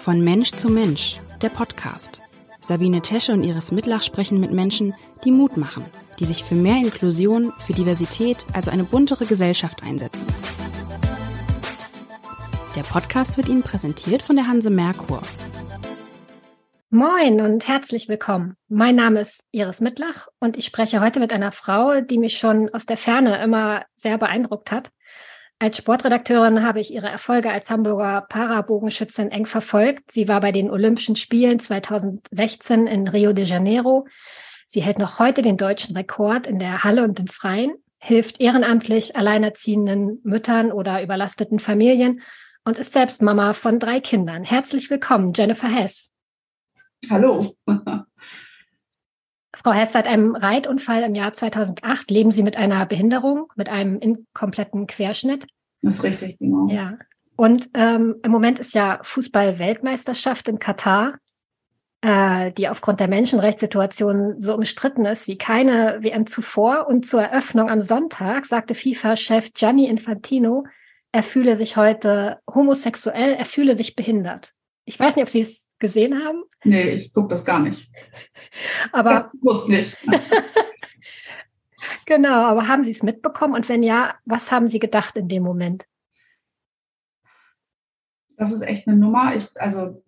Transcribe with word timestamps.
Von 0.00 0.22
Mensch 0.22 0.52
zu 0.52 0.70
Mensch, 0.70 1.18
der 1.42 1.50
Podcast. 1.50 2.22
Sabine 2.62 3.02
Tesche 3.02 3.32
und 3.32 3.44
Iris 3.44 3.70
Mitlach 3.70 4.02
sprechen 4.02 4.40
mit 4.40 4.50
Menschen, 4.50 4.94
die 5.26 5.30
Mut 5.30 5.58
machen, 5.58 5.84
die 6.18 6.24
sich 6.24 6.42
für 6.42 6.54
mehr 6.54 6.78
Inklusion, 6.78 7.52
für 7.58 7.74
Diversität, 7.74 8.46
also 8.54 8.70
eine 8.70 8.84
buntere 8.84 9.26
Gesellschaft 9.26 9.82
einsetzen. 9.82 10.26
Der 12.74 12.82
Podcast 12.82 13.36
wird 13.36 13.50
Ihnen 13.50 13.62
präsentiert 13.62 14.22
von 14.22 14.36
der 14.36 14.46
Hanse 14.46 14.70
Merkur. 14.70 15.20
Moin 16.88 17.42
und 17.42 17.68
herzlich 17.68 18.08
willkommen. 18.08 18.56
Mein 18.68 18.96
Name 18.96 19.20
ist 19.20 19.44
Iris 19.50 19.82
Mitlach 19.82 20.28
und 20.40 20.56
ich 20.56 20.64
spreche 20.64 21.02
heute 21.02 21.20
mit 21.20 21.30
einer 21.30 21.52
Frau, 21.52 22.00
die 22.00 22.18
mich 22.18 22.38
schon 22.38 22.70
aus 22.70 22.86
der 22.86 22.96
Ferne 22.96 23.42
immer 23.42 23.84
sehr 23.96 24.16
beeindruckt 24.16 24.72
hat. 24.72 24.90
Als 25.62 25.76
Sportredakteurin 25.76 26.64
habe 26.64 26.80
ich 26.80 26.90
ihre 26.90 27.10
Erfolge 27.10 27.52
als 27.52 27.68
Hamburger 27.68 28.22
Parabogenschützin 28.22 29.30
eng 29.30 29.44
verfolgt. 29.44 30.10
Sie 30.10 30.26
war 30.26 30.40
bei 30.40 30.52
den 30.52 30.70
Olympischen 30.70 31.16
Spielen 31.16 31.60
2016 31.60 32.86
in 32.86 33.06
Rio 33.06 33.34
de 33.34 33.44
Janeiro. 33.44 34.06
Sie 34.64 34.80
hält 34.80 34.98
noch 34.98 35.18
heute 35.18 35.42
den 35.42 35.58
deutschen 35.58 35.94
Rekord 35.94 36.46
in 36.46 36.58
der 36.58 36.82
Halle 36.82 37.04
und 37.04 37.20
im 37.20 37.26
Freien, 37.26 37.74
hilft 37.98 38.40
ehrenamtlich 38.40 39.16
alleinerziehenden 39.16 40.20
Müttern 40.24 40.72
oder 40.72 41.02
überlasteten 41.02 41.58
Familien 41.58 42.22
und 42.64 42.78
ist 42.78 42.94
selbst 42.94 43.20
Mama 43.20 43.52
von 43.52 43.78
drei 43.78 44.00
Kindern. 44.00 44.44
Herzlich 44.44 44.88
willkommen, 44.88 45.34
Jennifer 45.34 45.68
Hess. 45.68 46.10
Hallo. 47.10 47.54
Frau 49.62 49.72
Hess, 49.72 49.92
seit 49.92 50.06
einem 50.06 50.34
Reitunfall 50.34 51.02
im 51.02 51.14
Jahr 51.14 51.32
2008 51.32 52.10
leben 52.10 52.30
Sie 52.30 52.42
mit 52.42 52.56
einer 52.56 52.86
Behinderung, 52.86 53.52
mit 53.56 53.68
einem 53.68 53.98
inkompletten 53.98 54.86
Querschnitt. 54.86 55.46
Das 55.82 55.96
ist 55.96 56.02
richtig, 56.02 56.38
genau. 56.38 56.68
Ja. 56.68 56.98
Und 57.36 57.70
ähm, 57.74 58.16
im 58.22 58.30
Moment 58.30 58.58
ist 58.58 58.74
ja 58.74 59.00
Fußball-Weltmeisterschaft 59.02 60.48
in 60.48 60.58
Katar, 60.58 61.14
äh, 62.02 62.52
die 62.52 62.68
aufgrund 62.68 63.00
der 63.00 63.08
Menschenrechtssituation 63.08 64.40
so 64.40 64.54
umstritten 64.54 65.06
ist 65.06 65.26
wie 65.26 65.38
keine 65.38 66.02
WM 66.02 66.26
zuvor. 66.26 66.86
Und 66.86 67.06
zur 67.06 67.22
Eröffnung 67.22 67.70
am 67.70 67.80
Sonntag 67.80 68.46
sagte 68.46 68.74
FIFA-Chef 68.74 69.52
Gianni 69.54 69.86
Infantino, 69.86 70.64
er 71.12 71.22
fühle 71.22 71.56
sich 71.56 71.76
heute 71.76 72.38
homosexuell, 72.52 73.32
er 73.34 73.44
fühle 73.44 73.74
sich 73.74 73.96
behindert. 73.96 74.52
Ich 74.84 74.98
weiß 74.98 75.16
nicht, 75.16 75.24
ob 75.24 75.30
Sie 75.30 75.40
es 75.40 75.69
gesehen 75.80 76.24
haben? 76.24 76.44
Nee, 76.62 76.90
ich 76.90 77.12
gucke 77.12 77.28
das 77.28 77.44
gar 77.44 77.58
nicht. 77.58 77.90
Aber 78.92 79.30
ich 79.34 79.42
muss 79.42 79.66
nicht. 79.66 79.98
genau, 82.06 82.44
aber 82.44 82.68
haben 82.68 82.84
Sie 82.84 82.92
es 82.92 83.02
mitbekommen? 83.02 83.54
Und 83.54 83.68
wenn 83.68 83.82
ja, 83.82 84.14
was 84.24 84.52
haben 84.52 84.68
Sie 84.68 84.78
gedacht 84.78 85.16
in 85.16 85.28
dem 85.28 85.42
Moment? 85.42 85.84
Das 88.36 88.52
ist 88.52 88.62
echt 88.62 88.86
eine 88.86 88.96
Nummer. 88.96 89.34
Ich, 89.34 89.48
also 89.60 90.02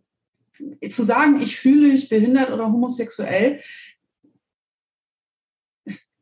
zu 0.89 1.03
sagen, 1.03 1.41
ich 1.41 1.59
fühle 1.59 1.89
mich 1.89 2.09
behindert 2.09 2.51
oder 2.51 2.67
homosexuell, 2.67 3.61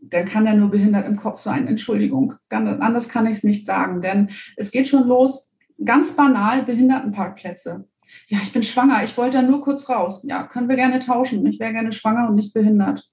dann 0.03 0.25
kann 0.25 0.47
er 0.47 0.55
nur 0.55 0.71
behindert 0.71 1.07
im 1.07 1.17
Kopf 1.17 1.39
sein. 1.39 1.69
Entschuldigung, 1.69 2.35
anders 2.49 3.09
kann 3.09 3.27
ich 3.27 3.39
es 3.39 3.45
nicht 3.45 3.67
sagen, 3.67 4.01
denn 4.01 4.31
es 4.57 4.71
geht 4.71 4.89
schon 4.89 5.07
los, 5.07 5.55
ganz 5.85 6.17
banal, 6.17 6.63
Behindertenparkplätze 6.63 7.87
ja, 8.31 8.39
ich 8.45 8.53
bin 8.53 8.63
schwanger, 8.63 9.03
ich 9.03 9.17
wollte 9.17 9.39
da 9.39 9.43
nur 9.43 9.61
kurz 9.61 9.89
raus. 9.89 10.23
Ja, 10.23 10.45
können 10.45 10.69
wir 10.69 10.77
gerne 10.77 11.01
tauschen. 11.01 11.45
Ich 11.47 11.59
wäre 11.59 11.73
gerne 11.73 11.91
schwanger 11.91 12.29
und 12.29 12.37
nicht 12.37 12.55
behindert. 12.55 13.11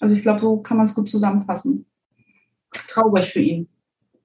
Also 0.00 0.14
ich 0.14 0.22
glaube, 0.22 0.40
so 0.40 0.56
kann 0.56 0.78
man 0.78 0.86
es 0.86 0.94
gut 0.94 1.10
zusammenfassen. 1.10 1.84
Traurig 2.88 3.30
für 3.30 3.40
ihn. 3.40 3.68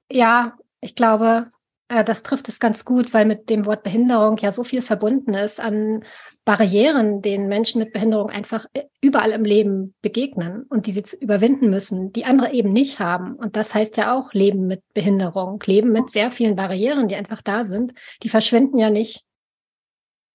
Ja, 0.10 0.58
ich 0.80 0.96
glaube, 0.96 1.52
äh, 1.90 2.06
das 2.06 2.24
trifft 2.24 2.48
es 2.48 2.62
ganz 2.62 2.86
gut, 2.86 3.14
weil 3.14 3.26
mit 3.26 3.50
dem 3.50 3.66
Wort 3.66 3.84
Behinderung 3.84 4.38
ja 4.38 4.52
so 4.52 4.64
viel 4.64 4.82
verbunden 4.82 5.34
ist 5.34 5.60
an 5.60 6.06
Barrieren, 6.46 7.22
denen 7.22 7.50
Menschen 7.50 7.80
mit 7.80 7.92
Behinderung 7.92 8.30
einfach 8.30 8.66
äh, 8.72 8.84
überall 9.02 9.32
im 9.32 9.44
Leben 9.44 9.94
begegnen 10.02 10.64
und 10.70 10.86
die 10.86 10.94
sie 10.94 11.04
überwinden 11.20 11.70
müssen, 11.70 12.14
die 12.14 12.24
andere 12.24 12.54
eben 12.54 12.72
nicht 12.72 13.02
haben. 13.02 13.36
Und 13.36 13.58
das 13.58 13.76
heißt 13.76 13.98
ja 13.98 14.18
auch 14.18 14.32
Leben 14.32 14.68
mit 14.68 14.84
Behinderung, 14.94 15.62
Leben 15.66 15.92
mit 15.92 16.10
sehr 16.10 16.30
vielen 16.30 16.56
Barrieren, 16.56 17.10
die 17.10 17.16
einfach 17.16 17.42
da 17.42 17.66
sind. 17.66 17.94
Die 18.24 18.30
verschwinden 18.30 18.78
ja 18.78 18.90
nicht 18.90 19.26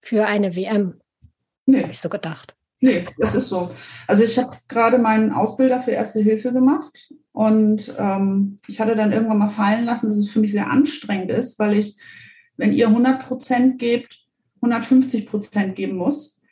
für 0.01 0.27
eine 0.27 0.55
WM. 0.57 1.01
Nee. 1.67 1.83
Habe 1.83 1.93
ich 1.93 2.01
so 2.01 2.09
gedacht. 2.09 2.55
Nee, 2.81 3.07
das 3.19 3.35
ist 3.35 3.49
so. 3.49 3.71
Also 4.07 4.23
ich 4.23 4.39
habe 4.39 4.57
gerade 4.69 4.99
meinen 4.99 5.33
Ausbilder 5.33 5.81
für 5.81 5.93
Erste 5.93 6.21
Hilfe 6.21 6.53
gemacht 6.53 7.13
und 7.33 7.95
ähm, 7.99 8.59
ich 8.67 8.81
hatte 8.81 8.95
dann 8.97 9.13
irgendwann 9.13 9.39
mal 9.39 9.49
fallen 9.49 9.85
lassen, 9.85 10.09
dass 10.09 10.19
es 10.19 10.31
für 10.31 10.41
mich 10.41 10.53
sehr 10.53 10.71
anstrengend 10.71 11.31
ist, 11.31 11.59
weil 11.59 11.79
ich, 11.79 11.97
wenn 12.57 12.73
ihr 12.73 12.89
100 12.89 13.27
Prozent 13.27 13.79
gebt, 13.79 14.27
150 14.57 15.27
Prozent 15.27 15.75
geben 15.75 15.97
muss. 15.97 16.43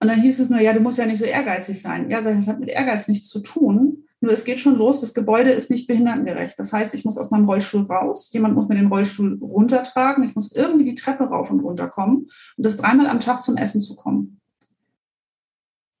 Und 0.00 0.08
dann 0.08 0.20
hieß 0.20 0.40
es 0.40 0.48
nur, 0.48 0.60
ja, 0.60 0.72
du 0.72 0.80
musst 0.80 0.98
ja 0.98 1.06
nicht 1.06 1.18
so 1.18 1.24
ehrgeizig 1.24 1.80
sein. 1.80 2.10
Ja, 2.10 2.20
das 2.20 2.46
hat 2.46 2.60
mit 2.60 2.68
Ehrgeiz 2.68 3.08
nichts 3.08 3.28
zu 3.28 3.40
tun. 3.40 4.03
Nur 4.24 4.32
es 4.32 4.46
geht 4.46 4.58
schon 4.58 4.76
los, 4.76 5.02
das 5.02 5.12
Gebäude 5.12 5.50
ist 5.50 5.70
nicht 5.70 5.86
behindertengerecht. 5.86 6.58
Das 6.58 6.72
heißt, 6.72 6.94
ich 6.94 7.04
muss 7.04 7.18
aus 7.18 7.30
meinem 7.30 7.44
Rollstuhl 7.44 7.82
raus, 7.82 8.30
jemand 8.32 8.54
muss 8.54 8.68
mir 8.68 8.74
den 8.74 8.86
Rollstuhl 8.86 9.38
runtertragen, 9.38 10.26
ich 10.26 10.34
muss 10.34 10.50
irgendwie 10.52 10.86
die 10.86 10.94
Treppe 10.94 11.24
rauf 11.24 11.50
und 11.50 11.60
runter 11.60 11.88
kommen 11.88 12.28
und 12.56 12.64
das 12.64 12.78
dreimal 12.78 13.06
am 13.06 13.20
Tag 13.20 13.42
zum 13.42 13.58
Essen 13.58 13.82
zu 13.82 13.94
kommen. 13.94 14.40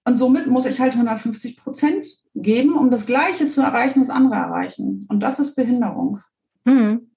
Und 0.06 0.16
somit 0.16 0.46
muss 0.46 0.64
ich 0.64 0.80
halt 0.80 0.94
150 0.94 1.58
Prozent 1.58 2.06
geben, 2.34 2.78
um 2.78 2.90
das 2.90 3.04
Gleiche 3.04 3.46
zu 3.46 3.60
erreichen, 3.60 4.00
was 4.00 4.08
andere 4.08 4.36
erreichen. 4.36 5.04
Und 5.10 5.20
das 5.20 5.38
ist 5.38 5.54
Behinderung. 5.54 6.20
Hm. 6.64 7.10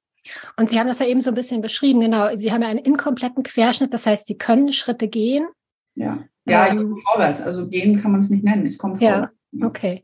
Und 0.58 0.70
Sie 0.70 0.78
haben 0.78 0.88
das 0.88 1.00
ja 1.00 1.06
eben 1.06 1.22
so 1.22 1.32
ein 1.32 1.36
bisschen 1.36 1.62
beschrieben, 1.62 2.02
genau. 2.02 2.36
Sie 2.36 2.52
haben 2.52 2.64
ja 2.64 2.68
einen 2.68 2.80
inkompletten 2.80 3.44
Querschnitt, 3.44 3.94
das 3.94 4.06
heißt, 4.06 4.28
Sie 4.28 4.38
können 4.38 4.74
Schritte 4.74 5.08
gehen. 5.08 5.48
Ja, 5.96 6.26
ja 6.46 6.68
ich 6.68 6.76
komme 6.76 6.98
vorwärts. 6.98 7.40
Also 7.40 7.70
gehen 7.70 7.96
kann 7.96 8.12
man 8.12 8.20
es 8.20 8.30
nicht 8.30 8.44
nennen. 8.44 8.66
Ich 8.66 8.78
komme 8.78 8.98
vorwärts. 8.98 9.34
Ja, 9.54 9.66
okay. 9.66 10.04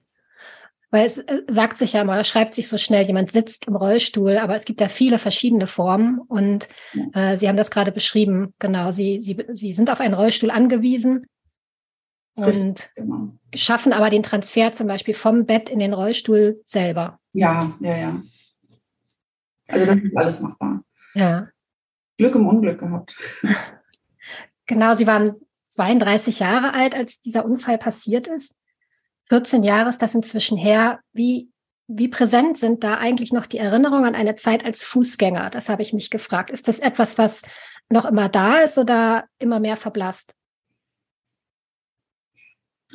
Weil 0.94 1.08
es 1.08 1.18
äh, 1.18 1.42
sagt 1.48 1.78
sich 1.78 1.94
ja 1.94 2.04
mal, 2.04 2.24
schreibt 2.24 2.54
sich 2.54 2.68
so 2.68 2.78
schnell, 2.78 3.08
jemand 3.08 3.32
sitzt 3.32 3.66
im 3.66 3.76
Rollstuhl, 3.76 4.38
aber 4.38 4.56
es 4.56 4.64
gibt 4.64 4.80
ja 4.80 4.88
viele 4.88 5.18
verschiedene 5.18 5.66
Formen 5.66 6.20
und 6.20 6.70
äh, 7.14 7.36
Sie 7.36 7.48
haben 7.48 7.58
das 7.58 7.72
gerade 7.72 7.92
beschrieben, 7.92 8.54
genau, 8.60 8.92
Sie, 8.92 9.20
Sie, 9.20 9.36
Sie 9.54 9.74
sind 9.74 9.90
auf 9.90 10.00
einen 10.00 10.14
Rollstuhl 10.14 10.52
angewiesen 10.52 11.26
und 12.36 12.92
genau. 12.96 13.30
schaffen 13.56 13.92
aber 13.92 14.12
den 14.12 14.22
Transfer 14.22 14.72
zum 14.72 14.86
Beispiel 14.86 15.16
vom 15.16 15.48
Bett 15.48 15.72
in 15.72 15.80
den 15.80 15.94
Rollstuhl 15.94 16.62
selber. 16.64 17.20
Ja, 17.32 17.74
ja, 17.80 17.98
ja. 17.98 18.22
Also 19.70 19.86
das 19.88 20.00
ist 20.00 20.16
alles 20.16 20.42
machbar. 20.42 20.84
Ja. 21.16 21.48
Glück 22.20 22.36
im 22.36 22.48
Unglück 22.48 22.80
gehabt. 22.80 23.18
Genau, 24.66 24.96
Sie 24.96 25.06
waren 25.06 25.36
32 25.68 26.40
Jahre 26.40 26.74
alt, 26.74 26.96
als 26.96 27.20
dieser 27.20 27.44
Unfall 27.44 27.78
passiert 27.78 28.30
ist. 28.30 28.56
14 29.30 29.64
Jahre 29.64 29.90
ist 29.90 30.02
das 30.02 30.16
inzwischen 30.16 30.58
her. 30.58 31.00
Wie, 31.14 31.50
wie 31.88 32.08
präsent 32.08 32.58
sind 32.58 32.84
da 32.84 32.98
eigentlich 32.98 33.32
noch 33.32 33.46
die 33.46 33.58
Erinnerungen 33.58 34.06
an 34.06 34.16
eine 34.16 34.36
Zeit 34.36 34.66
als 34.66 34.84
Fußgänger? 34.84 35.50
Das 35.50 35.70
habe 35.70 35.82
ich 35.82 35.94
mich 35.94 36.10
gefragt. 36.10 36.52
Ist 36.52 36.68
das 36.68 36.80
etwas, 36.80 37.18
was 37.18 37.42
noch 37.90 38.06
immer 38.06 38.30
da 38.30 38.58
ist 38.60 38.78
oder 38.78 39.26
immer 39.40 39.60
mehr 39.60 39.78
verblasst? 39.78 40.34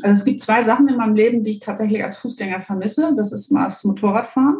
Also 0.02 0.20
es 0.20 0.24
gibt 0.24 0.40
zwei 0.40 0.62
Sachen 0.62 0.88
in 0.88 0.96
meinem 0.96 1.16
Leben, 1.16 1.42
die 1.42 1.50
ich 1.50 1.60
tatsächlich 1.60 2.04
als 2.04 2.18
Fußgänger 2.18 2.60
vermisse. 2.60 3.14
Das 3.16 3.32
ist 3.32 3.50
mal 3.50 3.64
das 3.64 3.82
Motorradfahren. 3.84 4.56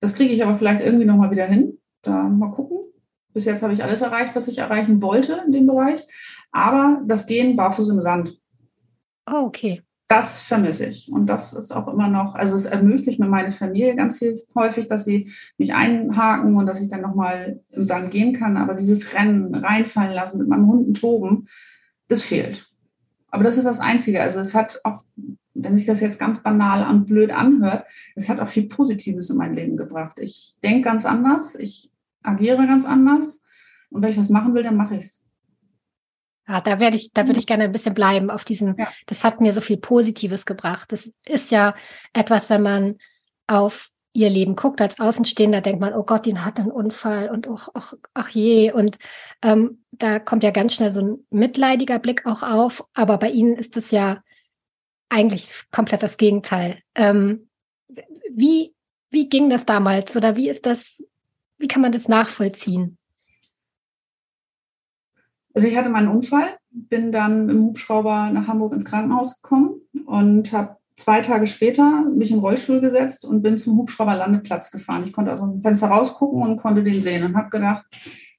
Das 0.00 0.14
kriege 0.14 0.34
ich 0.34 0.42
aber 0.42 0.56
vielleicht 0.56 0.80
irgendwie 0.80 1.04
nochmal 1.04 1.30
wieder 1.30 1.46
hin. 1.46 1.78
Da 2.02 2.24
mal 2.24 2.50
gucken. 2.50 2.78
Bis 3.32 3.44
jetzt 3.44 3.62
habe 3.62 3.72
ich 3.72 3.84
alles 3.84 4.02
erreicht, 4.02 4.34
was 4.34 4.48
ich 4.48 4.58
erreichen 4.58 5.00
wollte 5.00 5.42
in 5.46 5.52
dem 5.52 5.66
Bereich. 5.66 6.04
Aber 6.50 7.00
das 7.06 7.26
Gehen 7.26 7.56
barfuß 7.56 7.88
im 7.90 8.02
Sand. 8.02 8.36
Oh, 9.30 9.44
okay 9.44 9.82
das 10.12 10.42
vermisse 10.42 10.84
ich. 10.84 11.10
Und 11.10 11.26
das 11.26 11.54
ist 11.54 11.74
auch 11.74 11.88
immer 11.88 12.08
noch, 12.08 12.34
also 12.34 12.54
es 12.54 12.66
ermöglicht 12.66 13.18
mir 13.18 13.28
meine 13.28 13.50
Familie 13.50 13.96
ganz 13.96 14.22
häufig, 14.54 14.86
dass 14.86 15.06
sie 15.06 15.32
mich 15.56 15.72
einhaken 15.72 16.54
und 16.56 16.66
dass 16.66 16.82
ich 16.82 16.88
dann 16.88 17.00
nochmal 17.00 17.60
im 17.70 17.86
Sand 17.86 18.10
gehen 18.10 18.34
kann. 18.34 18.58
Aber 18.58 18.74
dieses 18.74 19.14
Rennen, 19.14 19.54
reinfallen 19.54 20.12
lassen, 20.12 20.36
mit 20.36 20.48
meinem 20.48 20.66
Hunden 20.66 20.92
toben, 20.92 21.46
das 22.08 22.20
fehlt. 22.20 22.68
Aber 23.28 23.42
das 23.42 23.56
ist 23.56 23.64
das 23.64 23.80
Einzige. 23.80 24.20
Also 24.20 24.38
es 24.38 24.54
hat 24.54 24.80
auch, 24.84 25.02
wenn 25.54 25.78
sich 25.78 25.86
das 25.86 26.00
jetzt 26.00 26.18
ganz 26.18 26.42
banal 26.42 26.86
und 26.90 27.06
blöd 27.06 27.30
anhört, 27.30 27.86
es 28.14 28.28
hat 28.28 28.38
auch 28.38 28.48
viel 28.48 28.68
Positives 28.68 29.30
in 29.30 29.38
mein 29.38 29.54
Leben 29.54 29.78
gebracht. 29.78 30.18
Ich 30.20 30.56
denke 30.62 30.82
ganz 30.82 31.06
anders, 31.06 31.54
ich 31.54 31.90
agiere 32.22 32.66
ganz 32.66 32.84
anders. 32.84 33.42
Und 33.88 34.02
wenn 34.02 34.10
ich 34.10 34.18
was 34.18 34.28
machen 34.28 34.52
will, 34.52 34.62
dann 34.62 34.76
mache 34.76 34.96
ich 34.96 35.04
es. 35.04 35.21
Ja, 36.52 36.60
da 36.60 36.78
werde 36.78 36.96
ich, 36.96 37.12
da 37.14 37.26
würde 37.26 37.38
ich 37.38 37.46
gerne 37.46 37.64
ein 37.64 37.72
bisschen 37.72 37.94
bleiben 37.94 38.30
auf 38.30 38.44
diesem, 38.44 38.76
ja. 38.76 38.86
das 39.06 39.24
hat 39.24 39.40
mir 39.40 39.52
so 39.52 39.62
viel 39.62 39.78
Positives 39.78 40.44
gebracht. 40.44 40.92
Das 40.92 41.10
ist 41.24 41.50
ja 41.50 41.74
etwas, 42.12 42.50
wenn 42.50 42.60
man 42.60 42.98
auf 43.46 43.88
ihr 44.12 44.28
Leben 44.28 44.54
guckt 44.54 44.82
als 44.82 45.00
Außenstehender, 45.00 45.62
denkt 45.62 45.80
man, 45.80 45.94
oh 45.94 46.02
Gott, 46.02 46.26
die 46.26 46.36
hat 46.36 46.60
einen 46.60 46.70
Unfall 46.70 47.30
und 47.30 47.48
ach, 47.48 47.70
ach, 47.72 47.94
ach 48.12 48.28
je. 48.28 48.70
Und 48.70 48.98
ähm, 49.40 49.82
da 49.92 50.18
kommt 50.18 50.42
ja 50.44 50.50
ganz 50.50 50.74
schnell 50.74 50.90
so 50.90 51.00
ein 51.00 51.26
mitleidiger 51.30 51.98
Blick 51.98 52.26
auch 52.26 52.42
auf. 52.42 52.84
Aber 52.92 53.16
bei 53.16 53.30
Ihnen 53.30 53.56
ist 53.56 53.78
es 53.78 53.90
ja 53.90 54.22
eigentlich 55.08 55.54
komplett 55.70 56.02
das 56.02 56.18
Gegenteil. 56.18 56.82
Ähm, 56.94 57.48
wie, 58.30 58.74
wie 59.08 59.30
ging 59.30 59.48
das 59.48 59.64
damals 59.64 60.14
oder 60.18 60.36
wie 60.36 60.50
ist 60.50 60.66
das, 60.66 61.00
wie 61.56 61.68
kann 61.68 61.80
man 61.80 61.92
das 61.92 62.08
nachvollziehen? 62.08 62.98
Also 65.54 65.68
ich 65.68 65.76
hatte 65.76 65.90
meinen 65.90 66.08
Unfall, 66.08 66.46
bin 66.70 67.12
dann 67.12 67.48
im 67.48 67.62
Hubschrauber 67.64 68.30
nach 68.30 68.48
Hamburg 68.48 68.72
ins 68.72 68.84
Krankenhaus 68.84 69.42
gekommen 69.42 69.80
und 70.06 70.52
habe 70.52 70.76
zwei 70.94 71.20
Tage 71.20 71.46
später 71.46 72.02
mich 72.02 72.30
im 72.30 72.38
Rollstuhl 72.38 72.80
gesetzt 72.80 73.24
und 73.24 73.42
bin 73.42 73.58
zum 73.58 73.76
Hubschrauberlandeplatz 73.78 74.70
gefahren. 74.70 75.04
Ich 75.06 75.12
konnte 75.12 75.30
also 75.30 75.44
im 75.44 75.60
Fenster 75.60 75.88
rausgucken 75.88 76.42
und 76.42 76.56
konnte 76.56 76.82
den 76.82 77.02
sehen 77.02 77.24
und 77.24 77.36
habe 77.36 77.50
gedacht, 77.50 77.84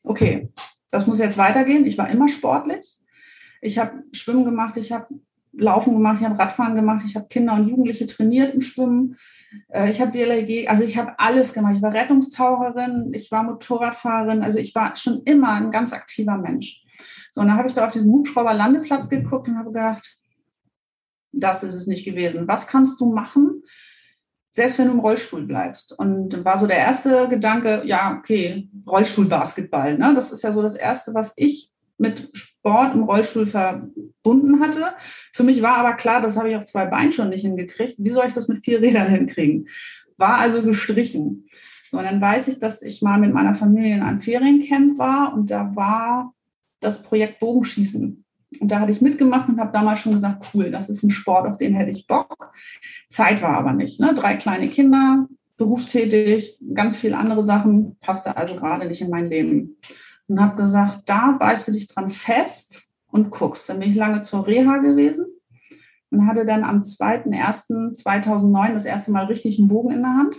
okay, 0.04 0.50
das 0.92 1.08
muss 1.08 1.20
jetzt 1.20 1.38
weitergehen. 1.38 1.86
Ich 1.86 1.98
war 1.98 2.10
immer 2.10 2.28
sportlich. 2.28 3.00
Ich 3.62 3.78
habe 3.78 4.04
Schwimmen 4.12 4.46
gemacht, 4.46 4.78
ich 4.78 4.92
habe 4.92 5.08
Laufen 5.56 5.94
gemacht, 5.94 6.18
ich 6.20 6.26
habe 6.26 6.38
Radfahren 6.38 6.76
gemacht, 6.76 7.04
ich 7.06 7.16
habe 7.16 7.28
Kinder 7.28 7.54
und 7.54 7.68
Jugendliche 7.68 8.08
trainiert 8.08 8.54
im 8.54 8.62
Schwimmen. 8.62 9.18
Äh, 9.70 9.92
ich 9.92 10.02
habe 10.02 10.12
DLRG, 10.12 10.68
also 10.68 10.84
ich 10.84 10.98
habe 10.98 11.18
alles 11.20 11.54
gemacht. 11.54 11.76
Ich 11.76 11.82
war 11.82 11.94
Rettungstaucherin, 11.94 13.12
ich 13.14 13.32
war 13.32 13.44
Motorradfahrerin, 13.44 14.42
also 14.42 14.60
ich 14.60 14.74
war 14.74 14.96
schon 14.96 15.22
immer 15.26 15.54
ein 15.54 15.72
ganz 15.72 15.94
aktiver 15.94 16.38
Mensch. 16.38 16.83
So, 17.34 17.42
und 17.42 17.48
dann 17.48 17.58
habe 17.58 17.68
ich 17.68 17.74
da 17.74 17.86
auf 17.86 17.92
diesen 17.92 18.12
Hubschrauber-Landeplatz 18.12 19.10
geguckt 19.10 19.48
und 19.48 19.58
habe 19.58 19.72
gedacht, 19.72 20.18
das 21.32 21.64
ist 21.64 21.74
es 21.74 21.88
nicht 21.88 22.06
gewesen. 22.06 22.48
Was 22.48 22.68
kannst 22.68 23.02
du 23.02 23.12
machen, 23.12 23.64
selbst 24.52 24.78
wenn 24.78 24.86
du 24.86 24.94
im 24.94 25.00
Rollstuhl 25.00 25.44
bleibst? 25.44 25.98
Und 25.98 26.30
dann 26.30 26.46
war 26.46 26.60
so 26.60 26.68
der 26.68 26.78
erste 26.78 27.28
Gedanke, 27.28 27.82
ja, 27.86 28.18
okay, 28.20 28.70
Rollstuhlbasketball. 28.88 29.98
Ne? 29.98 30.14
Das 30.14 30.32
ist 30.32 30.44
ja 30.44 30.52
so 30.52 30.62
das 30.62 30.76
Erste, 30.76 31.16
was 31.16 31.34
ich 31.36 31.72
mit 31.98 32.30
Sport 32.34 32.94
im 32.94 33.04
Rollstuhl 33.04 33.48
verbunden 33.48 34.60
hatte. 34.62 34.94
Für 35.32 35.44
mich 35.44 35.62
war 35.64 35.78
aber 35.78 35.94
klar, 35.94 36.22
das 36.22 36.38
habe 36.38 36.50
ich 36.50 36.56
auf 36.56 36.66
zwei 36.66 36.86
Beinen 36.86 37.12
schon 37.12 37.30
nicht 37.30 37.42
hingekriegt. 37.42 37.96
Wie 37.98 38.10
soll 38.10 38.28
ich 38.28 38.34
das 38.34 38.48
mit 38.48 38.64
vier 38.64 38.80
Rädern 38.80 39.10
hinkriegen? 39.10 39.68
War 40.18 40.38
also 40.38 40.62
gestrichen. 40.62 41.48
So, 41.90 41.98
und 41.98 42.06
dann 42.06 42.22
weiß 42.22 42.48
ich, 42.48 42.60
dass 42.60 42.84
ich 42.84 43.02
mal 43.02 43.20
mit 43.20 43.34
meiner 43.34 43.56
Familie 43.56 43.96
in 43.96 44.04
einem 44.04 44.20
Feriencamp 44.20 45.00
war 45.00 45.34
und 45.34 45.50
da 45.50 45.76
war 45.76 46.34
das 46.84 47.04
Projekt 47.04 47.40
Bogenschießen. 47.40 48.24
Und 48.60 48.72
da 48.72 48.80
hatte 48.80 48.92
ich 48.92 49.02
mitgemacht 49.02 49.50
und 49.50 49.60
habe 49.60 49.72
damals 49.72 50.00
schon 50.00 50.14
gesagt, 50.14 50.48
cool, 50.54 50.72
das 50.72 50.90
ist 50.90 51.04
ein 51.04 51.10
Sport, 51.12 51.48
auf 51.48 51.58
den 51.58 51.74
hätte 51.74 51.92
ich 51.92 52.08
Bock. 52.08 52.52
Zeit 53.10 53.42
war 53.42 53.58
aber 53.58 53.74
nicht. 53.74 54.00
Ne? 54.00 54.14
Drei 54.16 54.36
kleine 54.36 54.70
Kinder, 54.70 55.28
berufstätig, 55.58 56.60
ganz 56.74 56.96
viele 56.98 57.18
andere 57.18 57.44
Sachen, 57.44 57.98
passte 58.00 58.38
also 58.38 58.56
gerade 58.56 58.88
nicht 58.88 59.02
in 59.02 59.10
mein 59.10 59.28
Leben. 59.28 59.78
Und 60.28 60.40
habe 60.40 60.62
gesagt, 60.62 61.02
da 61.08 61.32
beißt 61.32 61.68
du 61.68 61.74
dich 61.74 61.88
dran 61.88 62.10
fest 62.10 62.92
und 63.08 63.32
guckst. 63.32 63.68
Dann 63.70 63.80
bin 63.80 63.90
ich 63.90 63.96
lange 63.96 64.22
zur 64.22 64.48
Reha 64.48 64.78
gewesen 64.78 65.26
und 66.12 66.28
hatte 66.28 66.46
dann 66.46 66.64
am 66.64 66.82
2.1.2009 66.82 68.74
das 68.74 68.86
erste 68.86 69.12
Mal 69.12 69.26
richtig 69.26 69.60
einen 69.60 69.68
Bogen 69.68 69.92
in 69.92 70.02
der 70.02 70.14
Hand 70.14 70.38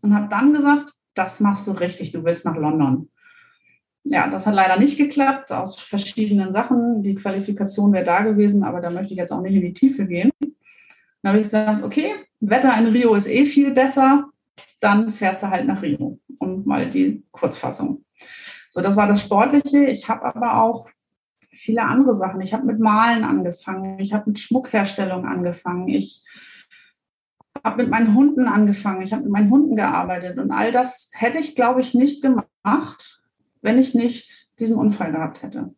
und 0.00 0.14
habe 0.14 0.28
dann 0.28 0.52
gesagt, 0.52 0.94
das 1.14 1.40
machst 1.40 1.66
du 1.66 1.72
richtig, 1.72 2.12
du 2.12 2.24
willst 2.24 2.46
nach 2.46 2.56
London 2.56 3.09
ja, 4.04 4.28
das 4.28 4.46
hat 4.46 4.54
leider 4.54 4.78
nicht 4.78 4.96
geklappt, 4.96 5.52
aus 5.52 5.78
verschiedenen 5.78 6.52
Sachen. 6.52 7.02
Die 7.02 7.14
Qualifikation 7.14 7.92
wäre 7.92 8.04
da 8.04 8.22
gewesen, 8.22 8.64
aber 8.64 8.80
da 8.80 8.90
möchte 8.90 9.12
ich 9.12 9.18
jetzt 9.18 9.32
auch 9.32 9.42
nicht 9.42 9.54
in 9.54 9.60
die 9.60 9.72
Tiefe 9.72 10.06
gehen. 10.06 10.30
Dann 11.22 11.32
habe 11.32 11.38
ich 11.38 11.44
gesagt, 11.44 11.84
okay, 11.84 12.14
Wetter 12.40 12.76
in 12.78 12.86
Rio 12.86 13.14
ist 13.14 13.28
eh 13.28 13.44
viel 13.44 13.72
besser, 13.72 14.30
dann 14.80 15.12
fährst 15.12 15.42
du 15.42 15.50
halt 15.50 15.66
nach 15.66 15.82
Rio. 15.82 16.18
Und 16.38 16.66
mal 16.66 16.88
die 16.88 17.22
Kurzfassung. 17.30 18.04
So, 18.70 18.80
das 18.80 18.96
war 18.96 19.06
das 19.06 19.20
Sportliche. 19.20 19.86
Ich 19.86 20.08
habe 20.08 20.24
aber 20.24 20.62
auch 20.62 20.88
viele 21.50 21.82
andere 21.82 22.14
Sachen. 22.14 22.40
Ich 22.40 22.54
habe 22.54 22.64
mit 22.64 22.80
Malen 22.80 23.24
angefangen, 23.24 23.98
ich 23.98 24.14
habe 24.14 24.30
mit 24.30 24.38
Schmuckherstellung 24.38 25.26
angefangen, 25.26 25.88
ich 25.88 26.24
habe 27.62 27.82
mit 27.82 27.90
meinen 27.90 28.14
Hunden 28.14 28.46
angefangen, 28.46 29.02
ich 29.02 29.12
habe 29.12 29.24
mit 29.24 29.32
meinen 29.32 29.50
Hunden 29.50 29.76
gearbeitet 29.76 30.38
und 30.38 30.50
all 30.50 30.72
das 30.72 31.10
hätte 31.14 31.38
ich, 31.38 31.54
glaube 31.54 31.82
ich, 31.82 31.92
nicht 31.92 32.22
gemacht, 32.22 33.19
wenn 33.62 33.78
ich 33.78 33.94
nicht 33.94 34.58
diesen 34.58 34.76
Unfall 34.76 35.12
gehabt 35.12 35.42
hätte. 35.42 35.74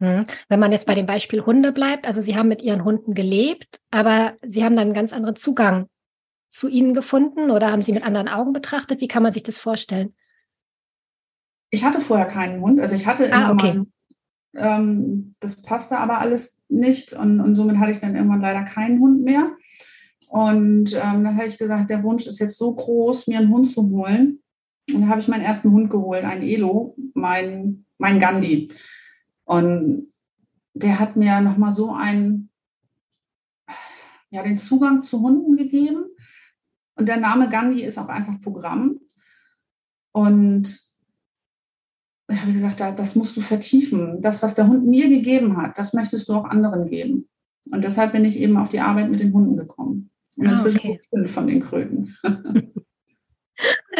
Hm. 0.00 0.26
Wenn 0.48 0.60
man 0.60 0.72
jetzt 0.72 0.86
bei 0.86 0.94
dem 0.94 1.06
Beispiel 1.06 1.44
Hunde 1.44 1.72
bleibt, 1.72 2.06
also 2.06 2.20
Sie 2.20 2.36
haben 2.36 2.48
mit 2.48 2.62
Ihren 2.62 2.84
Hunden 2.84 3.14
gelebt, 3.14 3.80
aber 3.90 4.34
Sie 4.42 4.64
haben 4.64 4.76
dann 4.76 4.86
einen 4.86 4.94
ganz 4.94 5.12
anderen 5.12 5.36
Zugang 5.36 5.88
zu 6.48 6.68
ihnen 6.68 6.94
gefunden 6.94 7.50
oder 7.50 7.70
haben 7.70 7.82
Sie 7.82 7.92
mit 7.92 8.02
anderen 8.02 8.28
Augen 8.28 8.52
betrachtet? 8.52 9.00
Wie 9.00 9.08
kann 9.08 9.22
man 9.22 9.32
sich 9.32 9.42
das 9.42 9.58
vorstellen? 9.58 10.14
Ich 11.70 11.84
hatte 11.84 12.00
vorher 12.00 12.26
keinen 12.26 12.60
Hund, 12.60 12.80
also 12.80 12.96
ich 12.96 13.06
hatte 13.06 13.32
ah, 13.32 13.52
okay. 13.52 13.74
Mal, 13.74 13.86
ähm, 14.56 15.34
das 15.38 15.62
passte 15.62 15.98
aber 15.98 16.18
alles 16.18 16.60
nicht 16.68 17.12
und, 17.12 17.40
und 17.40 17.54
somit 17.54 17.78
hatte 17.78 17.92
ich 17.92 18.00
dann 18.00 18.16
irgendwann 18.16 18.40
leider 18.40 18.64
keinen 18.64 19.00
Hund 19.00 19.22
mehr. 19.22 19.52
Und 20.28 20.92
ähm, 20.94 21.24
dann 21.24 21.36
habe 21.36 21.46
ich 21.46 21.58
gesagt, 21.58 21.90
der 21.90 22.02
Wunsch 22.02 22.26
ist 22.26 22.38
jetzt 22.38 22.56
so 22.56 22.72
groß, 22.74 23.26
mir 23.26 23.38
einen 23.38 23.50
Hund 23.50 23.68
zu 23.68 23.88
holen. 23.90 24.40
Und 24.94 25.02
da 25.02 25.08
habe 25.08 25.20
ich 25.20 25.28
meinen 25.28 25.44
ersten 25.44 25.70
Hund 25.72 25.90
geholt, 25.90 26.24
einen 26.24 26.42
Elo, 26.42 26.96
mein, 27.14 27.84
mein 27.98 28.18
Gandhi. 28.18 28.70
Und 29.44 30.12
der 30.74 30.98
hat 30.98 31.16
mir 31.16 31.40
nochmal 31.40 31.72
so 31.72 31.92
einen, 31.92 32.50
ja, 34.30 34.42
den 34.42 34.56
Zugang 34.56 35.02
zu 35.02 35.20
Hunden 35.20 35.56
gegeben. 35.56 36.04
Und 36.94 37.08
der 37.08 37.18
Name 37.18 37.48
Gandhi 37.48 37.82
ist 37.82 37.98
auch 37.98 38.08
einfach 38.08 38.40
Programm. 38.40 39.00
Und 40.12 40.90
ich 42.28 42.40
habe 42.40 42.52
gesagt, 42.52 42.80
das 42.80 43.16
musst 43.16 43.36
du 43.36 43.40
vertiefen. 43.40 44.20
Das, 44.22 44.42
was 44.42 44.54
der 44.54 44.68
Hund 44.68 44.86
mir 44.86 45.08
gegeben 45.08 45.56
hat, 45.56 45.78
das 45.78 45.92
möchtest 45.92 46.28
du 46.28 46.34
auch 46.34 46.44
anderen 46.44 46.86
geben. 46.86 47.28
Und 47.70 47.84
deshalb 47.84 48.12
bin 48.12 48.24
ich 48.24 48.36
eben 48.36 48.56
auf 48.56 48.68
die 48.68 48.80
Arbeit 48.80 49.10
mit 49.10 49.20
den 49.20 49.32
Hunden 49.32 49.56
gekommen. 49.56 50.10
Und 50.36 50.46
ah, 50.46 50.52
inzwischen 50.52 50.78
okay. 50.78 51.00
fünf 51.10 51.30
von 51.32 51.46
den 51.46 51.60
Kröten. 51.60 52.16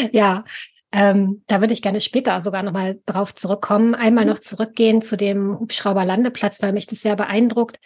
ja, 0.12 0.44
ähm, 0.92 1.42
da 1.46 1.60
würde 1.60 1.72
ich 1.72 1.82
gerne 1.82 2.00
später 2.00 2.40
sogar 2.40 2.62
nochmal 2.62 3.00
drauf 3.06 3.34
zurückkommen. 3.34 3.94
Einmal 3.94 4.24
noch 4.24 4.40
zurückgehen 4.40 5.02
zu 5.02 5.16
dem 5.16 5.58
Hubschrauberlandeplatz, 5.58 6.62
weil 6.62 6.72
mich 6.72 6.86
das 6.86 7.00
sehr 7.00 7.16
beeindruckt. 7.16 7.78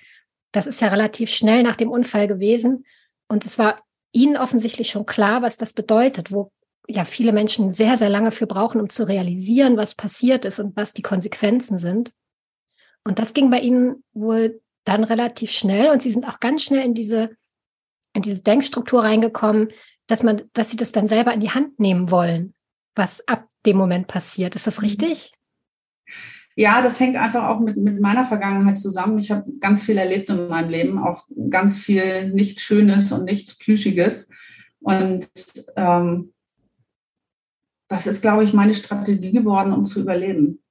Das 0.53 0.67
ist 0.67 0.81
ja 0.81 0.89
relativ 0.89 1.31
schnell 1.31 1.63
nach 1.63 1.77
dem 1.77 1.91
Unfall 1.91 2.29
gewesen. 2.29 2.87
Und 3.29 3.45
es 3.45 3.59
war 3.59 3.83
Ihnen 4.13 4.37
offensichtlich 4.37 4.91
schon 4.91 5.07
klar, 5.07 5.43
was 5.43 5.57
das 5.57 5.73
bedeutet, 5.73 6.33
wo 6.33 6.51
ja 6.87 7.05
viele 7.05 7.33
Menschen 7.33 7.73
sehr, 7.73 7.97
sehr 7.97 8.09
lange 8.09 8.31
für 8.31 8.47
brauchen, 8.47 8.81
um 8.81 8.89
zu 8.89 9.07
realisieren, 9.07 9.77
was 9.77 9.95
passiert 9.95 10.45
ist 10.45 10.61
und 10.61 10.77
was 10.77 10.93
die 10.93 11.03
Konsequenzen 11.03 11.79
sind. 11.79 12.13
Und 13.05 13.19
das 13.19 13.35
ging 13.35 13.51
bei 13.51 13.61
Ihnen 13.61 14.03
wohl 14.13 14.63
dann 14.85 15.05
relativ 15.05 15.51
schnell 15.51 15.91
und 15.91 16.01
Sie 16.01 16.11
sind 16.11 16.27
auch 16.27 16.41
ganz 16.41 16.63
schnell 16.63 16.85
in 16.85 16.95
diese, 16.95 17.31
in 18.15 18.23
diese 18.23 18.43
Denkstruktur 18.43 19.03
reingekommen, 19.03 19.73
dass 20.07 20.23
man, 20.23 20.43
dass 20.53 20.71
Sie 20.71 20.77
das 20.77 20.93
dann 20.93 21.09
selber 21.09 21.35
in 21.35 21.41
die 21.41 21.51
Hand 21.51 21.81
nehmen 21.81 22.11
wollen 22.11 22.55
was 22.95 23.27
ab 23.29 23.49
dem 23.67 23.77
Moment 23.77 24.07
passiert. 24.07 24.57
Ist 24.57 24.67
das 24.67 24.79
mhm. 24.79 24.85
richtig? 24.85 25.33
Ja, 26.57 26.83
das 26.83 27.01
hängt 27.01 27.17
einfach 27.17 27.49
auch 27.49 27.59
mit, 27.61 27.77
mit 27.77 28.01
meiner 28.01 28.25
Vergangenheit 28.25 28.79
zusammen. 28.79 29.19
Ich 29.19 29.31
habe 29.31 29.45
ganz 29.59 29.83
viel 29.83 29.99
erlebt 29.99 30.31
in 30.31 30.47
meinem 30.49 30.71
Leben, 30.71 30.99
auch 30.99 31.27
ganz 31.51 31.79
viel 31.79 32.31
nichts 32.31 32.63
Schönes 32.63 33.11
und 33.11 33.25
nichts 33.25 33.59
Plüschiges. 33.59 34.29
Und 34.81 35.29
ähm, 35.77 36.33
das 37.89 38.07
ist, 38.07 38.23
glaube 38.23 38.45
ich, 38.45 38.53
meine 38.53 38.75
Strategie 38.75 39.33
geworden, 39.33 39.73
um 39.73 39.85
zu 39.85 40.01
überleben. 40.01 40.63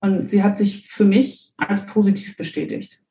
Und 0.00 0.30
sie 0.30 0.42
hat 0.42 0.58
sich 0.58 0.88
für 0.88 1.04
mich 1.04 1.52
als 1.56 1.84
positiv 1.86 2.36
bestätigt. 2.36 3.02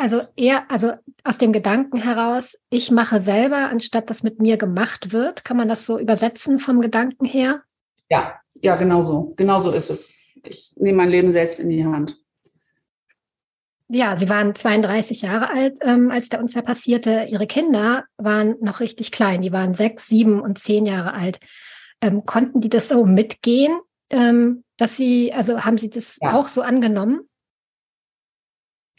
Also 0.00 0.22
eher, 0.36 0.70
also 0.70 0.92
aus 1.24 1.38
dem 1.38 1.52
Gedanken 1.52 2.00
heraus, 2.00 2.56
ich 2.70 2.92
mache 2.92 3.18
selber, 3.18 3.68
anstatt 3.68 4.08
dass 4.08 4.22
mit 4.22 4.40
mir 4.40 4.56
gemacht 4.56 5.12
wird. 5.12 5.44
Kann 5.44 5.56
man 5.56 5.68
das 5.68 5.86
so 5.86 5.98
übersetzen 5.98 6.60
vom 6.60 6.80
Gedanken 6.80 7.24
her? 7.24 7.62
Ja, 8.08 8.40
ja, 8.62 8.76
genau 8.76 9.02
so. 9.02 9.34
Genau 9.36 9.58
so 9.58 9.72
ist 9.72 9.90
es. 9.90 10.14
Ich 10.44 10.72
nehme 10.76 10.98
mein 10.98 11.10
Leben 11.10 11.32
selbst 11.32 11.58
in 11.58 11.68
die 11.68 11.84
Hand. 11.84 12.16
Ja, 13.88 14.16
Sie 14.16 14.28
waren 14.28 14.54
32 14.54 15.22
Jahre 15.22 15.50
alt, 15.50 15.78
ähm, 15.80 16.12
als 16.12 16.28
der 16.28 16.40
Unfall 16.40 16.62
passierte. 16.62 17.26
Ihre 17.28 17.48
Kinder 17.48 18.04
waren 18.18 18.54
noch 18.60 18.78
richtig 18.78 19.10
klein. 19.10 19.42
Die 19.42 19.50
waren 19.50 19.74
sechs, 19.74 20.06
sieben 20.06 20.40
und 20.40 20.60
zehn 20.60 20.86
Jahre 20.86 21.12
alt. 21.12 21.40
Ähm, 22.00 22.24
konnten 22.24 22.60
die 22.60 22.68
das 22.68 22.88
so 22.88 23.04
mitgehen, 23.04 23.76
ähm, 24.10 24.62
dass 24.76 24.96
Sie, 24.96 25.32
also 25.32 25.64
haben 25.64 25.76
Sie 25.78 25.90
das 25.90 26.18
ja. 26.22 26.34
auch 26.34 26.46
so 26.46 26.62
angenommen? 26.62 27.22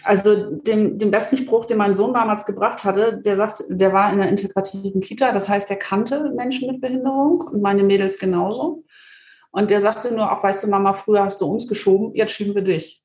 Also 0.03 0.51
den, 0.51 0.97
den 0.97 1.11
besten 1.11 1.37
Spruch, 1.37 1.65
den 1.65 1.77
mein 1.77 1.95
Sohn 1.95 2.13
damals 2.13 2.45
gebracht 2.45 2.83
hatte, 2.83 3.17
der 3.17 3.35
sagt, 3.35 3.63
der 3.67 3.91
war 3.91 4.11
in 4.11 4.19
einer 4.19 4.29
integrativen 4.29 5.01
Kita, 5.01 5.31
das 5.31 5.49
heißt, 5.49 5.69
er 5.69 5.75
kannte 5.75 6.31
Menschen 6.35 6.71
mit 6.71 6.81
Behinderung 6.81 7.41
und 7.41 7.61
meine 7.61 7.83
Mädels 7.83 8.17
genauso. 8.17 8.85
Und 9.51 9.71
der 9.71 9.81
sagte 9.81 10.13
nur, 10.13 10.31
auch 10.31 10.43
weißt 10.43 10.63
du, 10.63 10.67
Mama, 10.67 10.93
früher 10.93 11.23
hast 11.23 11.41
du 11.41 11.45
uns 11.45 11.67
geschoben, 11.67 12.13
jetzt 12.15 12.31
schieben 12.31 12.55
wir 12.55 12.61
dich. 12.61 13.03